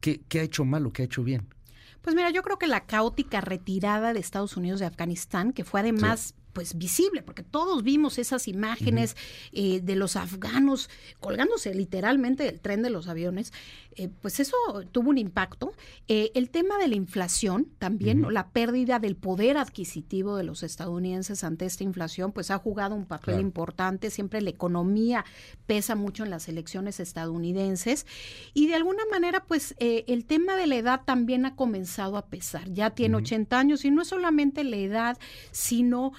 ¿qué, 0.00 0.22
ha 0.34 0.42
hecho 0.42 0.64
mal 0.64 0.86
o 0.86 0.90
qué 0.90 1.02
ha 1.02 1.04
hecho 1.04 1.22
bien? 1.22 1.52
Pues 2.00 2.16
mira, 2.16 2.30
yo 2.30 2.42
creo 2.42 2.58
que 2.58 2.66
la 2.66 2.86
caótica 2.86 3.42
retirada 3.42 4.14
de 4.14 4.20
Estados 4.20 4.56
Unidos 4.56 4.80
de 4.80 4.86
Afganistán, 4.86 5.52
que 5.52 5.64
fue 5.64 5.80
además 5.80 6.34
pues 6.54 6.76
visible, 6.76 7.22
porque 7.22 7.44
todos 7.44 7.82
vimos 7.82 8.18
esas 8.18 8.48
imágenes 8.48 9.16
eh, 9.52 9.80
de 9.80 9.94
los 9.94 10.16
afganos 10.16 10.90
colgándose 11.20 11.74
literalmente 11.74 12.44
del 12.44 12.60
tren 12.60 12.82
de 12.82 12.90
los 12.90 13.06
aviones, 13.06 13.52
eh, 13.98 14.08
pues 14.22 14.38
eso 14.38 14.56
tuvo 14.92 15.10
un 15.10 15.18
impacto. 15.18 15.72
Eh, 16.06 16.30
el 16.34 16.50
tema 16.50 16.78
de 16.78 16.86
la 16.86 16.94
inflación 16.94 17.66
también, 17.78 18.24
la 18.32 18.48
pérdida 18.50 19.00
del 19.00 19.16
poder 19.16 19.58
adquisitivo 19.58 20.36
de 20.36 20.44
los 20.44 20.62
estadounidenses 20.62 21.42
ante 21.42 21.66
esta 21.66 21.82
inflación, 21.82 22.32
pues 22.32 22.50
ha 22.50 22.58
jugado 22.58 22.94
un 22.94 23.06
papel 23.06 23.40
importante. 23.40 24.10
Siempre 24.10 24.40
la 24.40 24.50
economía 24.50 25.24
pesa 25.66 25.96
mucho 25.96 26.22
en 26.22 26.30
las 26.30 26.48
elecciones 26.48 27.00
estadounidenses 27.00 28.06
y 28.54 28.68
de 28.68 28.76
alguna 28.76 29.02
manera, 29.10 29.44
pues 29.44 29.74
el 29.78 30.24
tema 30.24 30.56
de 30.56 30.66
la 30.66 30.76
edad 30.76 31.02
también 31.04 31.44
ha 31.44 31.56
comenzado 31.56 32.16
a 32.16 32.26
pesar. 32.26 32.72
Ya 32.72 32.90
tiene 32.90 33.16
80 33.16 33.58
años 33.58 33.84
y 33.84 33.90
no 33.90 34.02
es 34.02 34.08
solamente 34.08 34.62
la 34.62 34.76
edad, 34.76 35.18
sino 35.50 36.12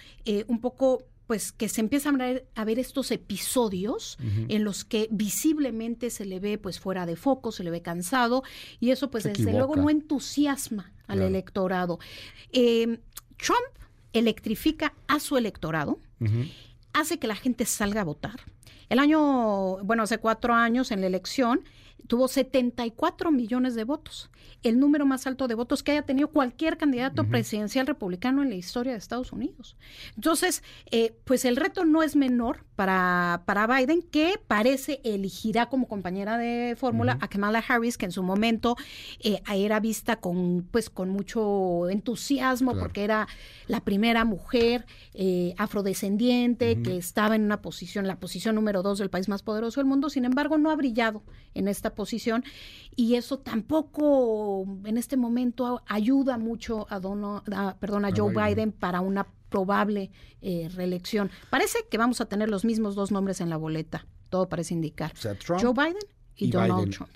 un 0.48 0.60
poco 0.60 1.04
pues 1.30 1.52
que 1.52 1.70
se 1.70 1.80
empiezan 1.80 2.20
a 2.56 2.66
ver, 2.66 2.80
estos 2.80 3.12
episodios 3.12 4.18
en 4.48 4.64
los 4.64 4.84
que 4.84 5.08
visiblemente 5.12 6.10
se 6.10 6.26
le 6.26 6.40
ve 6.40 6.58
pues 6.58 6.80
fuera 6.80 7.06
de 7.06 7.16
foco, 7.16 7.52
se 7.52 7.64
le 7.64 7.70
ve 7.70 7.84
cansado 7.84 8.42
y 8.80 8.90
eso 8.90 9.12
pues 9.12 9.26
desde 9.26 9.52
luego 9.52 9.76
no 9.76 9.92
entusiasma 9.92 10.92
al 11.06 11.22
electorado. 11.22 12.00
Em, 12.52 12.98
Trump 13.38 13.62
electrifica 14.12 14.96
a 15.08 15.20
su 15.20 15.38
electorado, 15.38 16.00
hace 16.94 17.20
que 17.20 17.28
la 17.28 17.36
gente 17.36 17.68
salga 17.68 18.02
a 18.02 18.06
votar. 18.06 18.40
El 18.90 18.98
año, 18.98 19.84
bueno, 19.84 20.02
hace 20.02 20.18
cuatro 20.18 20.56
años 20.56 20.90
en 20.90 21.02
la 21.02 21.06
elección, 21.06 21.62
tuvo 22.08 22.28
74 22.28 23.32
millones 23.32 23.76
de 23.76 23.84
votos, 23.84 24.30
el 24.64 24.80
número 24.80 25.06
más 25.06 25.28
alto 25.28 25.48
de 25.48 25.56
votos 25.56 25.84
que 25.84 25.92
haya 25.92 26.04
tenido 26.04 26.30
cualquier 26.30 26.78
candidato 26.78 27.28
presidencial 27.28 27.88
republicano 27.88 28.44
en 28.44 28.50
la 28.50 28.56
historia 28.56 28.94
de 28.94 28.98
Estados 28.98 29.32
Unidos. 29.32 29.78
Entonces, 30.16 30.64
eh, 30.92 31.16
pues 31.26 31.46
el 31.46 31.56
reto 31.56 31.86
no 31.86 32.04
es 32.04 32.16
menor 32.16 32.66
para, 32.80 33.44
para 33.46 33.68
Biden, 33.68 34.02
que 34.02 34.40
parece 34.48 35.02
elegirá 35.04 35.66
como 35.66 35.90
compañera 35.90 36.38
de 36.38 36.78
fórmula 36.78 37.18
a 37.20 37.28
Kamala 37.28 37.62
Harris, 37.68 37.98
que 37.98 38.06
en 38.06 38.14
su 38.14 38.24
momento 38.24 38.78
eh, 39.20 39.42
era 39.54 39.82
vista 39.82 40.16
con, 40.16 40.66
pues, 40.72 40.90
con 40.90 41.10
mucho 41.10 41.90
entusiasmo, 41.90 42.78
porque 42.80 43.04
era 43.04 43.28
la 43.68 43.82
primera 43.82 44.24
mujer 44.24 44.86
eh, 45.14 45.56
afrodescendiente 45.58 46.82
que 46.82 46.96
estaba 46.96 47.36
en 47.36 47.44
una 47.44 47.62
posición, 47.62 48.08
la 48.08 48.18
posición 48.18 48.56
número 48.56 48.82
dos 48.82 49.00
del 49.00 49.10
país 49.10 49.28
más 49.28 49.44
poderoso 49.44 49.82
del 49.82 49.86
mundo, 49.86 50.10
sin 50.10 50.24
embargo, 50.24 50.58
no 50.58 50.72
ha 50.72 50.76
brillado 50.78 51.22
en 51.56 51.68
esta 51.68 51.96
posición 51.96 52.46
y 52.96 53.16
eso 53.16 53.40
tampoco 53.40 54.66
en 54.86 54.98
este 54.98 55.18
momento 55.18 55.82
ayuda 55.86 56.38
mucho 56.38 56.88
a, 56.90 57.02
Dono, 57.02 57.44
perdón, 57.82 58.06
a 58.06 58.12
Joe 58.16 58.34
Biden. 58.34 58.72
para 58.72 59.02
una 59.02 59.28
probable 59.50 60.12
eh, 60.42 60.70
reelección. 60.74 61.32
Parece 61.50 61.80
que 61.90 61.98
vamos 61.98 62.22
a 62.22 62.26
tener 62.26 62.50
los 62.50 62.66
mismos 62.66 62.96
dos 62.96 63.12
nombres 63.12 63.42
en 63.42 63.50
la 63.50 63.58
boleta, 63.58 64.06
todo 64.30 64.48
parece 64.50 64.74
indicar. 64.74 65.14
Joe 65.62 65.74
Biden 65.74 66.19
y, 66.40 66.52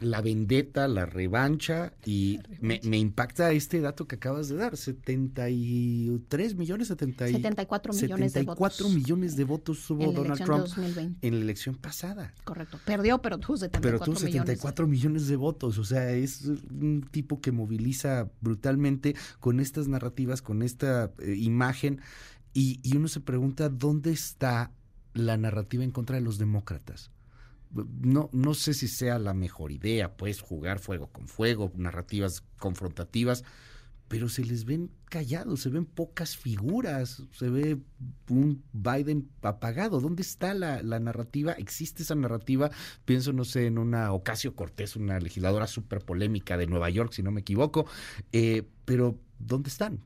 La 0.02 0.22
vendetta, 0.22 0.88
la 0.88 1.06
revancha 1.06 1.94
y 2.06 2.40
Me, 2.60 2.80
impacta 2.98 3.52
este 3.52 3.80
dato 3.80 4.08
que 4.08 4.16
acabas 4.16 4.50
de 4.50 4.56
dar, 4.58 4.76
73 4.76 6.56
millones, 6.56 6.90
74 6.90 7.94
millones 7.94 8.34
de 8.34 8.44
votos. 8.44 8.94
millones 8.94 9.36
de 9.36 9.44
votos 9.46 9.86
tuvo 9.88 10.12
Donald 10.12 10.44
Trump 10.44 10.68
en 11.22 11.36
la 11.36 11.42
elección 11.42 11.76
pasada. 11.76 12.34
Correcto, 12.44 12.80
perdió 12.86 13.22
pero 13.22 13.38
tuvo 13.38 13.58
74 13.58 13.82
Pero 13.82 14.04
tuvo 14.04 14.20
74 14.20 14.88
millones. 14.88 15.28
de 15.28 15.36
votos, 15.36 15.78
o 15.78 15.86
sea, 15.86 16.12
es 16.12 16.46
un 16.46 17.08
tipo 17.10 17.40
que 17.40 17.52
moviliza 17.52 18.30
brutalmente 18.42 19.16
con 19.40 19.60
estas 19.60 19.88
narrativas, 19.88 20.42
con 20.42 20.62
esta 20.62 21.12
eh, 21.20 21.36
imagen. 21.38 22.02
Y, 22.54 22.80
y 22.84 22.98
uno 22.98 23.08
se 23.08 23.20
pregunta 23.20 23.70
dónde 23.70 24.12
está 24.12 24.72
la 25.14 25.38
narrativa 25.38 25.84
en 25.84 25.92
contra 25.92 26.18
de 26.18 26.22
los 26.22 26.38
demócratas 26.38 27.13
no, 27.74 28.30
no 28.32 28.54
sé 28.54 28.74
si 28.74 28.88
sea 28.88 29.20
la 29.20 29.34
mejor 29.34 29.72
idea, 29.72 30.16
pues, 30.16 30.42
jugar 30.42 30.80
fuego 30.80 31.08
con 31.08 31.28
fuego, 31.28 31.72
narrativas 31.76 32.44
confrontativas, 32.58 33.44
pero 34.08 34.30
se 34.30 34.46
les 34.46 34.66
ven 34.66 34.92
callados, 35.10 35.62
se 35.62 35.70
ven 35.70 35.86
pocas 35.86 36.38
figuras, 36.38 37.24
se 37.32 37.50
ve 37.50 37.80
un 38.30 38.64
Biden 38.72 39.30
apagado. 39.42 40.00
¿Dónde 40.00 40.22
está 40.22 40.54
la, 40.54 40.82
narrativa? 41.00 41.54
¿Existe 41.54 42.04
esa 42.04 42.14
narrativa? 42.14 42.70
Pienso, 43.06 43.34
no 43.34 43.44
sé, 43.44 43.66
en 43.66 43.80
una 43.80 44.12
Ocasio 44.14 44.56
Cortés, 44.56 44.96
una 44.96 45.20
legisladora 45.20 45.66
súper 45.66 46.06
polémica 46.06 46.58
de 46.58 46.68
Nueva 46.68 46.92
York, 46.92 47.12
si 47.14 47.24
no 47.24 47.32
me 47.32 47.42
equivoco, 47.42 47.88
eh, 48.32 48.68
pero 48.86 49.18
¿dónde 49.40 49.70
están? 49.70 50.00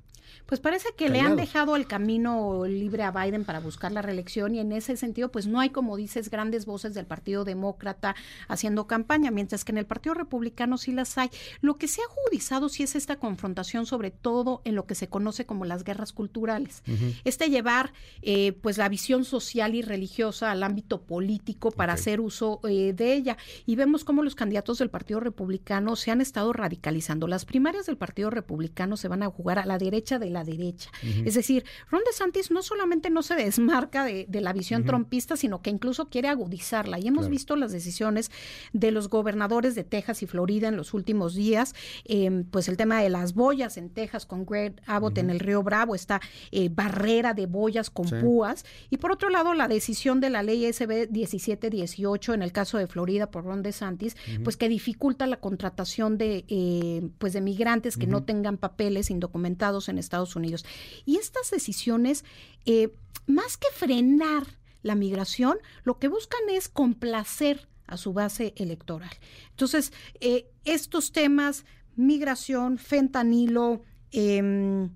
Pues 0.45 0.61
parece 0.61 0.89
que 0.95 1.09
le 1.09 1.19
han 1.19 1.35
dejado 1.35 1.75
el 1.75 1.87
camino 1.87 2.65
libre 2.65 3.03
a 3.03 3.11
Biden 3.11 3.45
para 3.45 3.59
buscar 3.59 3.91
la 3.91 4.01
reelección 4.01 4.55
y 4.55 4.59
en 4.59 4.71
ese 4.71 4.95
sentido 4.97 5.31
pues 5.31 5.47
no 5.47 5.59
hay 5.59 5.69
como 5.69 5.97
dices 5.97 6.29
grandes 6.29 6.65
voces 6.65 6.93
del 6.93 7.05
Partido 7.05 7.43
Demócrata 7.43 8.15
haciendo 8.47 8.87
campaña, 8.87 9.31
mientras 9.31 9.65
que 9.65 9.71
en 9.71 9.77
el 9.77 9.85
Partido 9.85 10.13
Republicano 10.13 10.77
sí 10.77 10.91
las 10.91 11.17
hay. 11.17 11.29
Lo 11.61 11.77
que 11.77 11.87
se 11.87 12.01
ha 12.01 12.05
agudizado 12.05 12.69
sí 12.69 12.83
es 12.83 12.95
esta 12.95 13.17
confrontación 13.17 13.85
sobre 13.85 14.11
todo 14.11 14.61
en 14.65 14.75
lo 14.75 14.85
que 14.85 14.95
se 14.95 15.07
conoce 15.07 15.45
como 15.45 15.65
las 15.65 15.83
guerras 15.83 16.13
culturales. 16.13 16.83
Este 17.23 17.49
llevar 17.49 17.93
eh, 18.21 18.53
pues 18.53 18.77
la 18.77 18.89
visión 18.89 19.25
social 19.25 19.75
y 19.75 19.81
religiosa 19.81 20.51
al 20.51 20.63
ámbito 20.63 21.01
político 21.01 21.71
para 21.71 21.93
hacer 21.93 22.19
uso 22.19 22.59
eh, 22.67 22.93
de 22.93 23.13
ella 23.13 23.37
y 23.65 23.75
vemos 23.75 24.03
cómo 24.03 24.23
los 24.23 24.35
candidatos 24.35 24.77
del 24.77 24.89
Partido 24.89 25.19
Republicano 25.19 25.95
se 25.95 26.11
han 26.11 26.21
estado 26.21 26.53
radicalizando. 26.53 27.27
Las 27.27 27.45
primarias 27.45 27.85
del 27.85 27.97
Partido 27.97 28.29
Republicano 28.29 28.97
se 28.97 29.07
van 29.07 29.23
a 29.23 29.29
jugar 29.29 29.59
a 29.59 29.65
la 29.65 29.77
derecha 29.77 30.16
de 30.19 30.29
la 30.29 30.43
derecha. 30.43 30.89
Es 31.25 31.35
decir, 31.35 31.65
Ron 31.89 32.01
DeSantis 32.05 32.51
no 32.51 32.61
solamente 32.61 33.09
no 33.09 33.23
se 33.23 33.35
desmarca 33.35 34.05
de, 34.05 34.27
la 34.41 34.53
visión 34.53 34.85
trompista, 34.85 35.35
sino 35.35 35.61
que 35.61 35.69
incluso 35.69 36.09
quiere 36.09 36.27
agudizarla. 36.27 36.99
Y 36.99 37.07
hemos 37.07 37.29
visto 37.29 37.55
las 37.55 37.71
decisiones 37.71 38.31
de 38.73 38.91
los 38.91 39.09
gobernadores 39.09 39.75
de 39.75 39.83
Texas 39.83 40.23
y 40.23 40.27
Florida 40.27 40.67
en 40.67 40.77
los 40.77 40.93
últimos 40.93 41.35
días, 41.35 41.73
em, 42.05 42.43
pues 42.43 42.67
el 42.67 42.77
tema 42.77 43.01
de 43.01 43.09
las 43.09 43.33
boyas 43.33 43.77
en 43.77 43.89
Texas 43.89 44.25
con 44.25 44.45
Greg 44.45 44.81
Abbott 44.85 45.17
en 45.17 45.29
el 45.29 45.39
río 45.39 45.63
Bravo, 45.63 45.95
esta 45.95 46.21
eh, 46.51 46.69
barrera 46.69 47.33
de 47.33 47.45
boyas 47.45 47.89
con 47.89 48.07
púas. 48.21 48.65
Y 48.89 48.97
por 48.97 49.11
otro 49.11 49.29
lado, 49.29 49.53
la 49.53 49.67
decisión 49.67 50.19
de 50.19 50.29
la 50.29 50.43
ley 50.43 50.71
SB 50.71 51.09
1718 51.11 52.33
en 52.33 52.41
el 52.41 52.51
caso 52.51 52.77
de 52.77 52.87
Florida 52.87 53.31
por 53.31 53.43
Ron 53.43 53.63
DeSantis, 53.63 54.15
pues 54.43 54.57
que 54.57 54.69
dificulta 54.69 55.27
la 55.27 55.37
contratación 55.37 56.17
de, 56.17 56.45
eh, 56.47 57.09
pues 57.17 57.33
de 57.33 57.41
migrantes 57.41 57.97
que 57.97 58.07
no 58.07 58.23
tengan 58.23 58.57
papeles 58.57 59.09
indocumentados 59.09 59.89
en 59.89 59.97
Estados 59.97 60.06
Unidos. 60.35 60.65
Y 61.05 61.17
estas 61.17 61.51
decisiones, 61.51 62.25
eh, 62.65 62.93
más 63.25 63.57
que 63.57 63.67
frenar 63.73 64.47
la 64.83 64.95
migración, 64.95 65.57
lo 65.83 65.99
que 65.99 66.07
buscan 66.07 66.41
es 66.49 66.69
complacer 66.69 67.67
a 67.87 67.97
su 67.97 68.13
base 68.13 68.53
electoral. 68.57 69.11
Entonces, 69.51 69.93
eh, 70.19 70.49
estos 70.65 71.11
temas, 71.11 71.65
migración, 71.95 72.77
fentanilo, 72.77 73.81
em, 74.11 74.89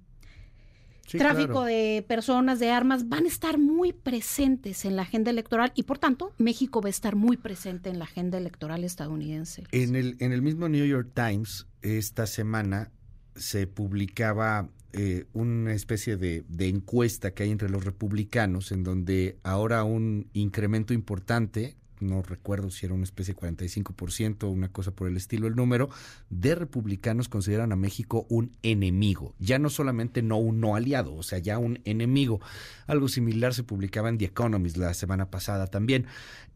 tráfico 1.18 1.64
de 1.64 2.06
personas, 2.08 2.60
de 2.60 2.72
armas, 2.72 3.10
van 3.10 3.26
a 3.26 3.28
estar 3.28 3.58
muy 3.58 3.94
presentes 3.94 4.86
en 4.86 4.96
la 4.96 5.02
agenda 5.02 5.32
electoral 5.32 5.72
y 5.76 5.84
por 5.84 6.00
tanto 6.00 6.34
México 6.38 6.82
va 6.82 6.88
a 6.88 6.90
estar 6.90 7.16
muy 7.16 7.38
presente 7.38 7.90
en 7.90 8.00
la 8.00 8.06
agenda 8.06 8.38
electoral 8.38 8.84
estadounidense. 8.84 9.64
En 9.72 9.96
el, 9.96 10.16
en 10.20 10.32
el 10.32 10.42
mismo 10.42 10.70
New 10.70 10.86
York 10.86 11.12
Times, 11.14 11.68
esta 11.82 12.28
semana 12.28 12.92
se 13.36 13.68
publicaba 13.68 14.70
eh, 14.94 15.26
una 15.34 15.74
especie 15.74 16.18
de, 16.18 16.44
encuesta 16.60 17.32
que 17.32 17.44
hay 17.44 17.52
entre 17.52 17.70
los 17.70 17.86
republicanos, 17.86 18.72
en 18.72 18.84
donde 18.84 19.38
ahora 19.44 19.84
un 19.84 20.28
incremento 20.34 20.94
importante, 20.94 21.78
no 22.00 22.24
recuerdo 22.24 22.72
si 22.72 22.86
era 22.86 22.96
una 22.96 23.04
especie 23.04 23.34
de 23.34 23.40
45%, 23.40 24.52
una 24.52 24.70
cosa 24.70 24.92
por 24.92 25.08
el 25.08 25.18
estilo, 25.18 25.48
el 25.48 25.56
número, 25.56 25.90
de 26.30 26.56
republicanos 26.56 27.30
consideran 27.30 27.72
a 27.72 27.76
México 27.76 28.26
un 28.30 28.58
enemigo, 28.64 29.36
ya 29.40 29.60
no 29.60 29.70
solamente 29.70 30.22
no 30.22 30.38
un 30.38 30.60
no 30.60 30.76
aliado, 30.76 31.16
o 31.16 31.24
sea, 31.24 31.40
ya 31.40 31.58
un 31.58 31.80
enemigo. 31.86 32.42
Algo 32.88 33.08
similar 33.08 33.54
se 33.54 33.64
publicaba 33.64 34.10
en 34.10 34.18
The 34.18 34.26
Economist 34.26 34.78
la 34.78 34.94
semana 34.94 35.30
pasada 35.30 35.68
también. 35.68 36.06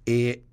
Eh, 0.06 0.44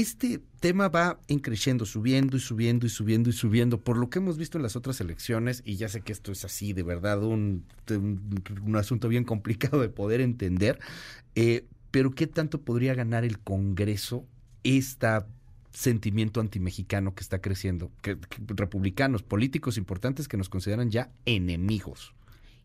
este 0.00 0.40
tema 0.60 0.88
va 0.88 1.18
increciendo, 1.28 1.86
subiendo 1.86 2.36
y 2.36 2.40
subiendo 2.40 2.86
y 2.86 2.90
subiendo 2.90 3.30
y 3.30 3.32
subiendo, 3.32 3.80
por 3.80 3.96
lo 3.96 4.10
que 4.10 4.18
hemos 4.18 4.36
visto 4.36 4.58
en 4.58 4.62
las 4.62 4.76
otras 4.76 5.00
elecciones, 5.00 5.62
y 5.64 5.76
ya 5.76 5.88
sé 5.88 6.00
que 6.00 6.12
esto 6.12 6.32
es 6.32 6.44
así, 6.44 6.72
de 6.72 6.82
verdad, 6.82 7.22
un, 7.22 7.64
un, 7.90 8.76
asunto 8.76 9.08
bien 9.08 9.24
complicado 9.24 9.80
de 9.80 9.88
poder 9.88 10.20
entender, 10.20 10.78
eh, 11.34 11.64
pero 11.90 12.10
¿qué 12.10 12.26
tanto 12.26 12.60
podría 12.60 12.94
ganar 12.94 13.24
el 13.24 13.38
Congreso 13.38 14.26
este 14.64 15.08
sentimiento 15.72 16.40
antimexicano 16.40 17.14
que 17.14 17.22
está 17.22 17.40
creciendo? 17.40 17.90
que 18.02 18.18
republicanos, 18.48 19.22
políticos 19.22 19.78
importantes 19.78 20.28
que 20.28 20.36
nos 20.36 20.48
consideran 20.48 20.90
ya 20.90 21.10
enemigos 21.24 22.14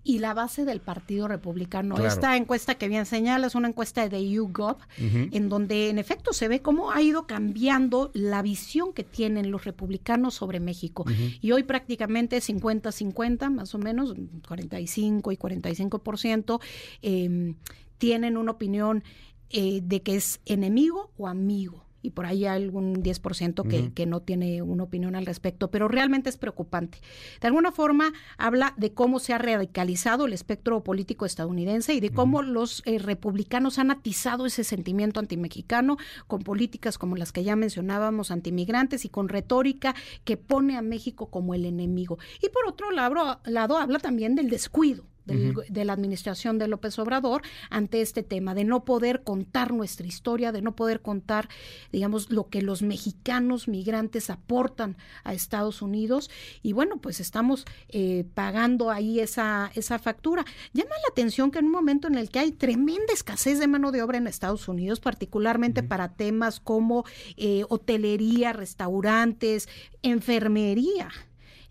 y 0.03 0.20
la 0.20 0.34
base 0.34 0.65
del 0.65 0.79
Partido 0.79 1.27
Republicano. 1.27 1.98
Esta 2.05 2.36
encuesta 2.36 2.75
que 2.75 2.88
bien 2.88 3.05
señala 3.05 3.48
es 3.48 3.55
una 3.55 3.67
encuesta 3.67 4.08
de 4.08 4.29
YouGov, 4.29 4.77
en 4.98 5.50
donde 5.50 5.89
en 5.89 6.00
efecto 6.00 6.34
se 6.34 6.48
ve 6.48 6.62
cómo 6.62 6.91
ha 6.91 7.01
ido 7.01 7.27
cambiando 7.27 8.12
la 8.13 8.41
visión 8.41 8.93
que 8.93 9.03
tienen 9.03 9.51
los 9.51 9.65
republicanos 9.65 10.34
sobre 10.34 10.60
México. 10.60 11.05
Y 11.41 11.51
hoy 11.51 11.63
prácticamente 11.63 12.38
50-50, 12.38 13.50
más 13.51 13.75
o 13.75 13.77
menos, 13.77 14.15
45 14.48 15.31
y 15.31 15.38
45%, 15.38 16.60
eh, 17.01 17.53
tienen 17.98 18.38
una 18.38 18.51
opinión 18.51 19.03
eh, 19.50 19.81
de 19.84 20.01
que 20.01 20.15
es 20.15 20.39
enemigo 20.46 21.12
o 21.17 21.27
amigo 21.27 21.86
y 22.01 22.12
por 22.12 22.25
ahí 22.25 22.46
hay 22.46 22.63
algún 22.63 23.03
10% 23.03 23.67
que, 23.67 23.93
que 23.93 24.05
no 24.05 24.22
tiene 24.22 24.62
una 24.62 24.84
opinión 24.84 25.15
al 25.15 25.25
respecto, 25.25 25.70
pero 25.70 25.88
realmente 25.88 26.29
es 26.29 26.38
preocupante. 26.38 27.00
De 27.39 27.48
alguna 27.48 27.72
forma 27.72 28.13
habla 28.38 28.74
de 28.77 28.93
cómo 28.93 29.20
se 29.20 29.34
ha 29.34 29.38
radicalizado 29.38 30.25
el 30.25 30.34
espectro 30.34 30.84
político 30.84 31.25
estadounidense 31.25 31.93
y 31.93 32.00
de 32.00 32.10
cómo 32.10 32.41
los 32.41 32.81
eh, 32.86 33.00
republicanos 33.00 33.79
han 33.79 33.91
atizado 33.91 34.46
ese 34.46 34.63
sentimiento 34.63 35.20
antimexicano 35.20 35.98
con 36.27 36.41
políticas 36.41 36.98
como 36.98 37.15
las 37.15 37.31
que 37.31 37.43
ya 37.43 37.55
mencionábamos, 37.55 38.31
antimigrantes 38.31 39.05
y 39.05 39.10
con 39.10 39.29
retórica 39.29 39.96
que 40.24 40.38
pone 40.38 40.77
a 40.77 40.81
México 40.81 41.29
como 41.29 41.53
el 41.53 41.65
enemigo. 41.65 42.17
Y 42.41 42.50
por 42.50 42.67
otro 42.67 42.91
lado, 42.91 43.39
lado 43.46 43.77
habla 43.77 44.00
también 44.00 44.36
del 44.36 44.50
descuido 44.50 45.11
de 45.25 45.86
la 45.86 45.94
administración 45.94 46.58
de 46.58 46.68
López 46.68 46.98
Obrador 47.00 47.42
ante 47.70 48.01
este 48.01 48.24
tema, 48.24 48.54
de 48.54 48.63
no 48.63 48.86
poder 48.86 49.24
contar 49.24 49.74
nuestra 49.74 50.08
historia, 50.08 50.51
de 50.51 50.62
no 50.62 50.75
poder 50.75 51.01
contar, 51.01 51.48
digamos, 51.92 52.32
lo 52.32 52.50
que 52.50 52.62
los 52.62 52.82
mexicanos 52.82 53.68
migrantes 53.68 54.30
aportan 54.30 54.98
a 55.24 55.34
Estados 55.34 55.82
Unidos. 55.82 56.30
Y 56.63 56.74
bueno, 56.74 56.98
pues 56.98 57.20
estamos 57.20 57.66
eh, 57.90 58.25
pagando 58.34 58.90
ahí 58.90 59.20
esa, 59.20 59.72
esa 59.75 60.00
factura. 60.00 60.46
Llama 60.74 60.92
la 60.92 61.12
atención 61.12 61.51
que 61.51 61.60
en 61.60 61.66
un 61.66 61.72
momento 61.72 62.08
en 62.08 62.16
el 62.16 62.30
que 62.30 62.40
hay 62.40 62.51
tremenda 62.51 63.13
escasez 63.13 63.60
de 63.60 63.68
mano 63.68 63.92
de 63.92 64.01
obra 64.01 64.18
en 64.18 64.28
Estados 64.28 64.68
Unidos, 64.68 65.00
particularmente 65.00 65.84
para 65.84 66.13
temas 66.13 66.60
como 66.60 67.06
eh, 67.38 67.63
hotelería, 67.70 68.54
restaurantes, 68.54 69.70
enfermería, 70.01 71.10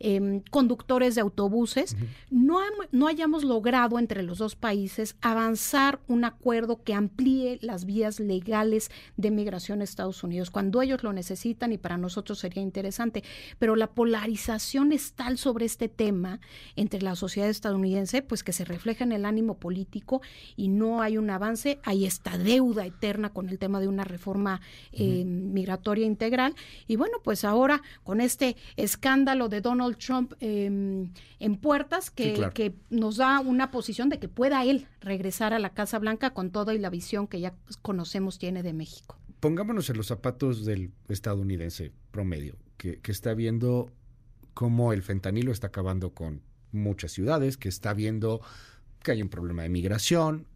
Em, 0.03 0.41
conductores 0.51 1.15
de 1.15 1.21
autobuses, 1.21 1.95
no, 2.31 2.59
no 2.91 3.07
hayamos 3.07 3.45
logrado 3.45 3.99
entre 3.99 4.23
los 4.23 4.39
dos 4.39 4.57
países 4.57 5.15
avanzar 5.21 6.01
un 6.09 6.25
acuerdo 6.25 6.83
que 6.83 6.95
amplíe 6.95 7.59
las 7.61 7.85
vías 7.85 8.19
legales 8.19 8.91
de 9.19 9.31
migración 9.31 9.83
a 9.83 9.85
Estados 9.85 10.25
Unidos, 10.25 10.51
cuando 10.51 10.81
ellos 10.81 11.03
lo 11.03 11.13
necesitan 11.13 11.75
y 11.75 11.77
para 11.77 11.99
nosotros 11.99 12.39
sería 12.39 12.63
interesante. 12.63 13.23
Pero 13.59 13.77
la 13.77 13.89
polarización 13.89 14.93
es 14.93 15.13
tal 15.13 15.37
sobre 15.37 15.67
este 15.67 15.91
tema 15.91 16.41
entre 16.77 17.03
la 17.03 17.15
sociedad 17.15 17.51
estadounidense, 17.51 18.23
pues 18.23 18.43
que 18.43 18.55
se 18.55 18.65
refleja 18.65 19.05
en 19.05 19.13
el 19.13 19.27
ánimo 19.27 19.59
político 19.59 20.23
y 20.57 20.69
no 20.69 21.03
hay 21.03 21.19
un 21.19 21.29
avance, 21.29 21.79
hay 21.83 22.07
esta 22.07 22.39
deuda 22.39 22.87
eterna 22.87 23.35
con 23.35 23.51
el 23.51 23.59
tema 23.59 23.81
de 23.81 23.89
una 23.89 24.05
reforma 24.05 24.63
eh, 24.93 25.27
migratoria 25.27 26.07
integral. 26.07 26.55
Y 26.87 26.97
bueno, 26.97 27.19
pues 27.23 27.45
ahora 27.45 27.83
con 28.03 28.23
este 28.23 28.57
escándalo 28.77 29.51
de 29.51 29.61
Donald 29.61 29.90
Trump 29.97 30.33
em, 30.41 31.13
en 31.39 31.57
puertas 31.57 32.11
que, 32.11 32.51
que, 32.55 32.75
nos 32.91 33.17
da 33.17 33.41
una 33.41 33.71
posición 33.71 34.09
de 34.09 34.19
que 34.19 34.29
pueda 34.29 34.65
él 34.65 34.87
regresar 35.01 35.53
a 35.53 35.59
la 35.59 35.71
Casa 35.71 35.99
Blanca 35.99 36.31
con 36.31 36.51
toda 36.51 36.75
y 36.75 36.79
la 36.79 36.91
visión 36.91 37.27
que 37.27 37.41
ya 37.41 37.55
conocemos 37.83 38.39
tiene 38.39 38.63
de 38.63 38.73
México. 38.73 39.19
Pongámonos 39.41 39.89
en 39.91 39.97
los 39.97 40.07
zapatos 40.07 40.65
del 40.65 40.93
estadounidense 41.09 41.93
promedio, 42.11 42.57
que, 42.77 43.01
está 43.09 43.35
viendo 43.35 43.91
cómo 44.55 44.93
el 44.93 45.03
fentanilo 45.03 45.53
está 45.53 45.69
acabando 45.69 46.13
con 46.13 46.43
muchas 46.73 47.13
ciudades, 47.13 47.57
que 47.57 47.69
está 47.69 47.95
viendo 47.95 48.41
que 49.03 49.13
hay 49.13 49.23
un 49.23 49.29
problema 49.29 49.63
de 49.63 49.71
migración, 49.71 50.47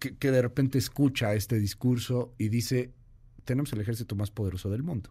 que, 0.00 0.16
que 0.16 0.30
de 0.30 0.42
repente 0.42 0.78
escucha 0.78 1.34
este 1.34 1.58
discurso 1.58 2.34
y 2.38 2.48
dice, 2.48 2.92
tenemos 3.44 3.72
el 3.72 3.80
ejército 3.80 4.16
más 4.16 4.30
poderoso 4.30 4.70
del 4.70 4.82
mundo 4.82 5.10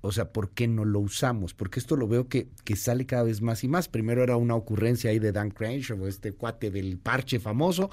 o 0.00 0.12
sea, 0.12 0.32
¿por 0.32 0.50
qué 0.50 0.68
no 0.68 0.84
lo 0.84 1.00
usamos? 1.00 1.54
Porque 1.54 1.80
esto 1.80 1.96
lo 1.96 2.06
veo 2.06 2.28
que, 2.28 2.48
que 2.64 2.76
sale 2.76 3.06
cada 3.06 3.24
vez 3.24 3.42
más 3.42 3.64
y 3.64 3.68
más. 3.68 3.88
Primero 3.88 4.22
era 4.22 4.36
una 4.36 4.54
ocurrencia 4.54 5.10
ahí 5.10 5.18
de 5.18 5.32
Dan 5.32 5.50
Crenshaw, 5.50 6.06
este 6.06 6.32
cuate 6.32 6.70
del 6.70 6.98
parche 6.98 7.40
famoso, 7.40 7.90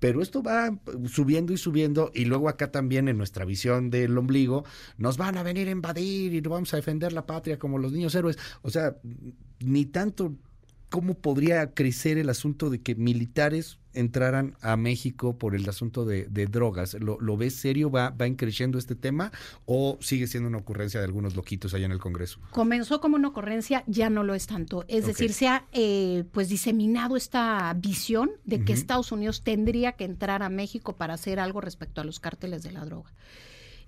pero 0.00 0.22
esto 0.22 0.42
va 0.42 0.76
subiendo 1.06 1.52
y 1.52 1.56
subiendo 1.56 2.10
y 2.14 2.24
luego 2.24 2.48
acá 2.48 2.70
también 2.70 3.08
en 3.08 3.16
nuestra 3.16 3.44
visión 3.44 3.90
del 3.90 4.16
ombligo 4.18 4.64
nos 4.98 5.16
van 5.16 5.38
a 5.38 5.42
venir 5.42 5.68
a 5.68 5.70
invadir 5.70 6.34
y 6.34 6.40
vamos 6.40 6.74
a 6.74 6.76
defender 6.76 7.12
la 7.12 7.26
patria 7.26 7.58
como 7.58 7.78
los 7.78 7.92
niños 7.92 8.14
héroes. 8.14 8.38
O 8.62 8.70
sea, 8.70 8.96
ni 9.60 9.86
tanto 9.86 10.34
cómo 10.96 11.12
podría 11.12 11.74
crecer 11.74 12.16
el 12.16 12.30
asunto 12.30 12.70
de 12.70 12.80
que 12.80 12.94
militares 12.94 13.78
entraran 13.92 14.56
a 14.62 14.78
México 14.78 15.36
por 15.36 15.54
el 15.54 15.68
asunto 15.68 16.06
de, 16.06 16.24
drogas. 16.46 16.94
¿Lo, 16.94 17.20
¿Lo, 17.20 17.36
ves 17.36 17.54
serio? 17.54 17.90
¿Va, 17.90 18.08
¿Va 18.08 18.34
creciendo 18.34 18.78
este 18.78 18.94
tema 18.94 19.30
o 19.66 19.98
sigue 20.00 20.26
siendo 20.26 20.48
una 20.48 20.56
ocurrencia 20.56 20.98
de 20.98 21.04
algunos 21.04 21.36
loquitos 21.36 21.74
allá 21.74 21.84
en 21.84 21.92
el 21.92 21.98
Congreso? 21.98 22.40
Comenzó 22.50 23.02
como 23.02 23.16
una 23.16 23.28
ocurrencia, 23.28 23.84
ya 23.86 24.08
no 24.08 24.24
lo 24.24 24.34
es 24.34 24.46
tanto. 24.46 24.86
Es 24.88 25.06
decir, 25.06 25.34
se 25.34 25.48
ha 25.48 25.66
eh, 25.72 26.24
pues 26.32 26.48
diseminado 26.48 27.14
esta 27.14 27.74
visión 27.74 28.30
de 28.46 28.64
que 28.64 28.72
Estados 28.72 29.12
Unidos 29.12 29.44
tendría 29.44 29.92
que 29.92 30.04
entrar 30.04 30.42
a 30.42 30.48
México 30.48 30.96
para 30.96 31.12
hacer 31.12 31.40
algo 31.40 31.60
respecto 31.60 32.00
a 32.00 32.04
los 32.04 32.20
cárteles 32.20 32.62
de 32.62 32.72
la 32.72 32.86
droga. 32.86 33.12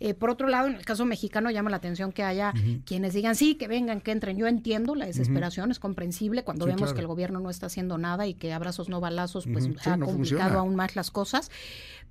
Eh, 0.01 0.15
por 0.15 0.31
otro 0.31 0.49
lado, 0.49 0.69
en 0.69 0.75
el 0.75 0.85
caso 0.85 1.05
mexicano 1.05 1.51
llama 1.51 1.71
la 1.71 1.77
atención 1.77 2.13
que 2.13 2.23
haya 2.23 2.53
quienes 2.85 3.15
digan, 3.15 3.35
sí, 3.35 3.57
que 3.57 3.69
vengan, 3.69 4.01
que 4.01 4.13
entren. 4.13 4.37
Yo 4.37 4.47
entiendo 4.47 4.95
la 4.95 5.07
desesperación, 5.07 5.71
es 5.71 5.79
comprensible 5.79 6.45
cuando 6.45 6.67
vemos 6.67 6.93
que 6.93 7.01
el 7.01 7.07
gobierno 7.07 7.41
no 7.41 7.51
está 7.51 7.67
haciendo 7.67 7.99
nada 7.99 8.27
y 8.27 8.35
que 8.35 8.53
abrazos 8.53 8.89
no 8.89 9.01
balazos, 9.01 9.47
pues 9.53 9.69
ha 9.87 9.99
complicado 9.99 10.59
aún 10.59 10.77
más 10.77 10.97
las 10.97 11.11
cosas. 11.11 11.51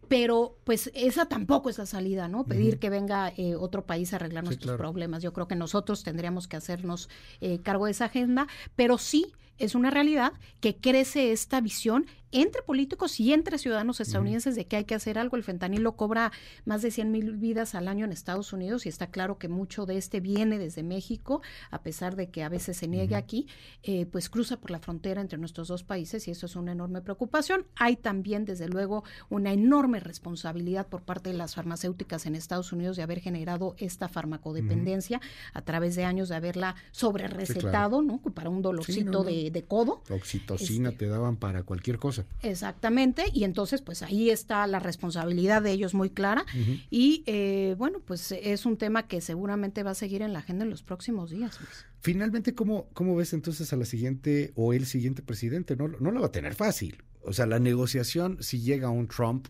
Pero 0.07 0.57
pues 0.63 0.89
esa 0.93 1.25
tampoco 1.25 1.69
es 1.69 1.77
la 1.77 1.85
salida, 1.85 2.27
¿no? 2.27 2.45
Pedir 2.45 2.79
que 2.79 2.89
venga 2.89 3.33
eh, 3.35 3.55
otro 3.55 3.85
país 3.85 4.13
a 4.13 4.17
arreglar 4.17 4.43
nuestros 4.45 4.77
problemas. 4.77 5.21
Yo 5.21 5.33
creo 5.33 5.47
que 5.47 5.55
nosotros 5.55 6.03
tendríamos 6.03 6.47
que 6.47 6.55
hacernos 6.55 7.09
eh, 7.41 7.59
cargo 7.61 7.85
de 7.85 7.91
esa 7.91 8.05
agenda, 8.05 8.47
pero 8.75 8.97
sí 8.97 9.33
es 9.57 9.75
una 9.75 9.89
realidad 9.89 10.33
que 10.59 10.77
crece 10.77 11.31
esta 11.31 11.61
visión 11.61 12.05
entre 12.31 12.61
políticos 12.61 13.19
y 13.19 13.33
entre 13.33 13.57
ciudadanos 13.57 13.99
estadounidenses 13.99 14.55
de 14.55 14.65
que 14.65 14.77
hay 14.77 14.85
que 14.85 14.95
hacer 14.95 15.17
algo. 15.17 15.37
El 15.37 15.43
fentanilo 15.43 15.95
cobra 15.95 16.31
más 16.65 16.81
de 16.81 16.91
100 16.91 17.11
mil 17.11 17.31
vidas 17.37 17.75
al 17.75 17.87
año 17.87 18.05
en 18.05 18.11
Estados 18.11 18.53
Unidos 18.53 18.85
y 18.85 18.89
está 18.89 19.07
claro 19.07 19.37
que 19.37 19.47
mucho 19.47 19.85
de 19.85 19.97
este 19.97 20.19
viene 20.19 20.59
desde 20.59 20.83
México, 20.83 21.41
a 21.71 21.81
pesar 21.81 22.15
de 22.15 22.29
que 22.29 22.43
a 22.43 22.49
veces 22.49 22.77
se 22.77 22.87
niegue 22.87 23.15
aquí, 23.15 23.47
eh, 23.83 24.05
pues 24.05 24.29
cruza 24.29 24.59
por 24.59 24.71
la 24.71 24.79
frontera 24.79 25.21
entre 25.21 25.37
nuestros 25.37 25.67
dos 25.67 25.83
países 25.83 26.27
y 26.27 26.31
eso 26.31 26.45
es 26.45 26.55
una 26.55 26.71
enorme 26.71 27.01
preocupación. 27.01 27.65
Hay 27.75 27.95
también, 27.95 28.45
desde 28.45 28.67
luego, 28.67 29.03
una 29.29 29.53
enorme 29.53 29.99
responsabilidad 29.99 30.87
por 30.87 31.01
parte 31.03 31.29
de 31.29 31.37
las 31.37 31.55
farmacéuticas 31.55 32.25
en 32.25 32.35
Estados 32.35 32.71
Unidos 32.71 32.97
de 32.97 33.03
haber 33.03 33.19
generado 33.19 33.75
esta 33.77 34.07
farmacodependencia 34.07 35.21
a 35.53 35.61
través 35.61 35.95
de 35.95 36.03
años 36.03 36.29
de 36.29 36.35
haberla 36.35 36.75
sobre 36.91 37.27
recetado, 37.27 38.01
¿no? 38.01 38.21
Para 38.33 38.49
un 38.49 38.61
dolorcito 38.61 39.23
De, 39.23 39.65
codo. 39.67 40.01
Oxitocina 40.09 40.89
este 40.89 41.05
te 41.05 41.11
daban 41.11 41.37
para 41.37 41.63
cualquier 41.63 41.97
cosa. 41.97 42.16
Exactamente, 42.41 43.25
y 43.33 43.43
entonces 43.43 43.81
pues 43.81 44.01
ahí 44.03 44.29
está 44.29 44.65
la 44.67 44.79
responsabilidad 44.79 45.61
de 45.61 45.71
ellos 45.71 45.93
muy 45.93 46.09
clara 46.09 46.45
y 46.89 47.23
eh, 47.25 47.75
bueno, 47.77 47.99
pues 47.99 48.31
es 48.31 48.65
un 48.65 48.77
tema 48.77 49.07
que 49.07 49.21
seguramente 49.21 49.83
va 49.83 49.91
a 49.91 49.95
seguir 49.95 50.21
en 50.21 50.33
la 50.33 50.39
agenda 50.39 50.63
en 50.63 50.69
los 50.69 50.83
próximos 50.83 51.29
días. 51.29 51.59
Finalmente, 51.99 52.53
¿cómo, 52.53 52.87
¿cómo 52.93 53.15
ves 53.15 53.33
entonces 53.33 53.73
a 53.73 53.75
la 53.75 53.85
siguiente 53.85 54.51
o 54.55 54.73
el 54.73 54.85
siguiente 54.85 55.21
presidente? 55.21 55.75
No, 55.75 55.87
no 55.87 56.11
lo 56.11 56.21
va 56.21 56.27
a 56.27 56.31
tener 56.31 56.55
fácil. 56.55 57.03
O 57.21 57.33
sea, 57.33 57.45
la 57.45 57.59
negociación, 57.59 58.37
si 58.41 58.61
llega 58.61 58.89
un 58.89 59.07
Trump, 59.07 59.47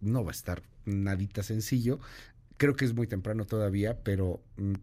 no 0.00 0.24
va 0.24 0.30
a 0.30 0.32
estar 0.32 0.62
nadita 0.84 1.42
sencillo. 1.42 2.00
Creo 2.56 2.74
que 2.74 2.84
es 2.84 2.94
muy 2.94 3.06
temprano 3.06 3.44
todavía, 3.44 3.98
pero 4.02 4.42
mm, 4.56 4.74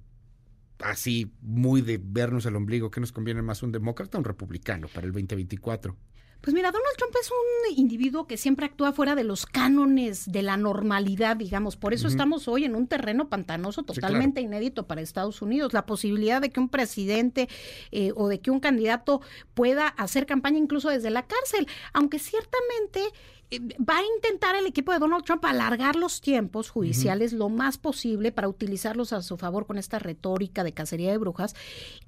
así, 0.80 1.34
muy 1.41 1.82
de 1.82 2.00
vernos 2.02 2.45
el 2.45 2.56
ombligo, 2.56 2.91
¿qué 2.91 3.00
nos 3.00 3.12
conviene 3.12 3.41
más 3.41 3.63
un 3.63 3.71
demócrata 3.71 4.17
o 4.17 4.21
un 4.21 4.26
republicano 4.26 4.88
para 4.88 5.06
el 5.08 5.13
2024? 5.13 5.95
Pues 6.41 6.54
mira, 6.54 6.71
Donald 6.71 6.95
Trump 6.97 7.13
es 7.19 7.30
un 7.30 7.78
individuo 7.78 8.26
que 8.28 8.38
siempre 8.38 8.65
actúa 8.65 8.93
fuera 8.93 9.15
de 9.15 9.23
los 9.23 9.45
cánones 9.45 10.32
de 10.32 10.43
la 10.43 10.56
normalidad, 10.56 11.36
digamos. 11.36 11.76
Por 11.76 11.93
eso 11.93 12.08
estamos 12.08 12.47
hoy 12.47 12.63
en 12.63 12.76
un 12.76 12.88
terreno 12.88 13.28
pantanoso 13.28 13.84
totalmente 13.84 14.39
inédito 14.39 14.88
para 14.88 15.02
Estados 15.02 15.41
Unidos. 15.41 15.73
La 15.73 15.86
posibilidad 15.86 16.39
de 16.39 16.50
que 16.50 16.60
un 16.60 16.69
presidente 16.69 17.50
eh, 17.91 18.12
o 18.15 18.28
de 18.28 18.39
que 18.39 18.52
un 18.52 18.60
candidato 18.60 19.21
pueda 19.54 19.88
hacer 19.88 20.26
campaña 20.26 20.58
incluso 20.58 20.89
desde 20.89 21.10
la 21.10 21.26
cárcel, 21.26 21.67
aunque 21.91 22.19
ciertamente 22.19 23.02
va 23.51 23.97
a 23.97 24.03
intentar 24.15 24.55
el 24.55 24.65
equipo 24.65 24.91
de 24.91 24.99
Donald 24.99 25.23
Trump 25.23 25.45
alargar 25.45 25.95
los 25.95 26.19
tiempos 26.19 26.69
judiciales 26.69 27.31
lo 27.31 27.47
más 27.47 27.77
posible 27.77 28.31
para 28.33 28.49
utilizarlos 28.49 29.13
a 29.13 29.21
su 29.21 29.38
favor 29.38 29.65
con 29.65 29.77
esta 29.77 29.99
retórica 29.99 30.63
de 30.65 30.73
cacería 30.73 31.12
de 31.12 31.17
brujas. 31.17 31.55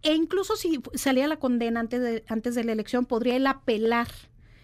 E 0.02 0.14
incluso 0.14 0.58
si 0.58 0.82
salía 0.96 1.28
la 1.28 1.38
condena 1.38 1.80
antes 1.80 2.02
de, 2.02 2.24
antes 2.28 2.56
de 2.56 2.64
la 2.66 2.74
elección, 2.74 3.06
podría 3.06 3.38
él 3.38 3.48
apelar 3.48 4.08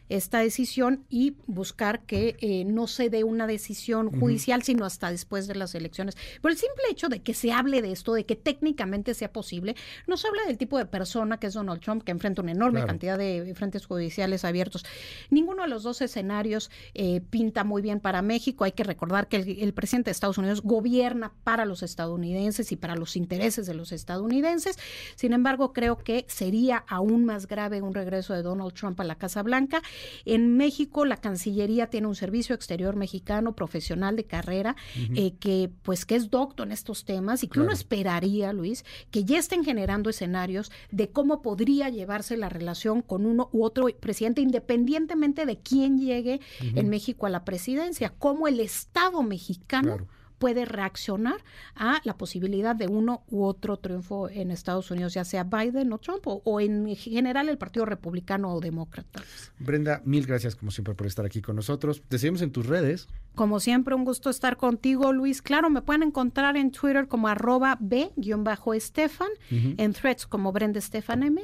esta 0.09 0.39
decisión 0.39 1.05
y 1.09 1.35
buscar 1.47 2.01
que 2.01 2.37
eh, 2.39 2.63
no 2.65 2.87
se 2.87 3.09
dé 3.09 3.23
una 3.23 3.47
decisión 3.47 4.11
judicial, 4.19 4.63
sino 4.63 4.85
hasta 4.85 5.09
después 5.09 5.47
de 5.47 5.55
las 5.55 5.75
elecciones. 5.75 6.15
Por 6.41 6.51
el 6.51 6.57
simple 6.57 6.83
hecho 6.89 7.09
de 7.09 7.21
que 7.21 7.33
se 7.33 7.51
hable 7.51 7.81
de 7.81 7.91
esto, 7.91 8.13
de 8.13 8.25
que 8.25 8.35
técnicamente 8.35 9.13
sea 9.13 9.31
posible, 9.31 9.75
no 10.07 10.17
se 10.17 10.27
habla 10.27 10.43
del 10.47 10.57
tipo 10.57 10.77
de 10.77 10.85
persona 10.85 11.39
que 11.39 11.47
es 11.47 11.53
Donald 11.53 11.81
Trump, 11.81 12.03
que 12.03 12.11
enfrenta 12.11 12.41
una 12.41 12.51
enorme 12.51 12.85
cantidad 12.85 13.17
de 13.17 13.53
frentes 13.55 13.85
judiciales 13.85 14.45
abiertos. 14.45 14.85
Ninguno 15.29 15.63
de 15.63 15.69
los 15.69 15.83
dos 15.83 16.01
escenarios 16.01 16.69
eh, 16.93 17.21
pinta 17.21 17.63
muy 17.63 17.81
bien 17.81 17.99
para 17.99 18.21
México. 18.21 18.63
Hay 18.63 18.71
que 18.73 18.83
recordar 18.83 19.27
que 19.27 19.37
el, 19.37 19.73
presidente 19.73 20.09
de 20.09 20.13
Estados 20.13 20.37
Unidos 20.37 20.61
gobierna 20.61 21.33
para 21.43 21.65
los 21.65 21.83
estadounidenses 21.83 22.71
y 22.71 22.75
para 22.75 22.95
los 22.95 23.15
intereses 23.15 23.65
de 23.65 23.73
los 23.73 23.91
estadounidenses. 23.91 24.77
Sin 25.15 25.33
embargo, 25.33 25.73
creo 25.73 25.97
que 25.97 26.25
sería 26.27 26.83
aún 26.87 27.25
más 27.25 27.47
grave 27.47 27.81
un 27.81 27.93
regreso 27.93 28.33
de 28.33 28.41
Donald 28.41 28.73
Trump 28.73 28.99
a 28.99 29.03
la 29.03 29.15
Casa 29.15 29.43
Blanca 29.43 29.81
En 30.25 30.57
México, 30.57 31.05
la 31.05 31.17
Cancillería 31.17 31.87
tiene 31.87 32.07
un 32.07 32.15
servicio 32.15 32.55
exterior 32.55 32.95
mexicano 32.95 33.55
profesional 33.55 34.15
de 34.15 34.25
carrera 34.25 34.75
eh, 35.15 35.33
que, 35.39 35.69
pues, 35.83 36.05
que 36.05 36.15
es 36.15 36.29
docto 36.29 36.63
en 36.63 36.71
estos 36.71 37.05
temas 37.05 37.43
y 37.43 37.47
que 37.47 37.59
uno 37.59 37.71
esperaría, 37.71 38.53
Luis, 38.53 38.85
que 39.11 39.23
ya 39.23 39.37
estén 39.37 39.63
generando 39.63 40.09
escenarios 40.09 40.71
de 40.91 41.09
cómo 41.09 41.41
podría 41.41 41.89
llevarse 41.89 42.37
la 42.37 42.49
relación 42.49 43.01
con 43.01 43.25
uno 43.25 43.49
u 43.51 43.63
otro 43.63 43.87
presidente, 43.99 44.41
independientemente 44.41 45.45
de 45.45 45.59
quién 45.59 45.99
llegue 45.99 46.41
en 46.59 46.89
México 46.89 47.25
a 47.25 47.29
la 47.29 47.45
presidencia, 47.45 48.13
cómo 48.17 48.47
el 48.47 48.59
Estado 48.59 49.21
mexicano 49.23 50.07
puede 50.37 50.65
reaccionar 50.65 51.37
a 51.75 52.01
la 52.03 52.17
posibilidad 52.17 52.75
de 52.75 52.87
uno 52.87 53.23
u 53.27 53.43
otro 53.43 53.77
triunfo 53.77 54.29
en 54.29 54.51
Estados 54.51 54.91
Unidos, 54.91 55.13
ya 55.13 55.23
sea 55.23 55.43
Biden 55.43 55.91
o 55.93 55.97
Trump, 55.97 56.23
o, 56.25 56.59
en 56.59 56.95
general 56.95 57.49
el 57.49 57.57
Partido 57.57 57.85
Republicano 57.85 58.53
o 58.53 58.59
Demócrata. 58.59 59.21
Brenda, 59.59 60.01
mil 60.05 60.25
gracias 60.25 60.55
como 60.55 60.71
siempre 60.71 60.93
por 60.93 61.07
estar 61.07 61.25
aquí 61.25 61.41
con 61.41 61.55
nosotros. 61.55 62.01
Te 62.07 62.19
seguimos 62.19 62.41
en 62.41 62.51
tus 62.51 62.65
redes. 62.65 63.07
Como 63.35 63.59
siempre, 63.59 63.95
un 63.95 64.05
gusto 64.05 64.29
estar 64.29 64.55
contigo, 64.55 65.11
Luis. 65.11 65.41
Claro, 65.41 65.69
me 65.69 65.81
pueden 65.81 66.03
encontrar 66.03 66.55
en 66.55 66.71
Twitter 66.71 67.07
como 67.07 67.27
arroba 67.27 67.77
b-estefan, 67.79 69.27
en 69.49 69.93
Threads 69.93 70.25
como 70.25 70.51
Brenda 70.51 70.79
Estefan 70.79 71.23
M 71.23 71.41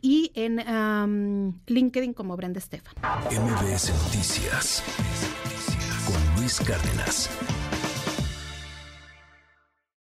y 0.00 0.32
en 0.34 0.60
um, 0.60 1.58
LinkedIn 1.66 2.14
como 2.14 2.36
Brenda 2.36 2.58
Estefan. 2.58 2.94
MBS 3.30 3.92
Noticias 4.04 4.82
con 6.06 6.40
Luis 6.40 6.60
Cárdenas. 6.60 7.30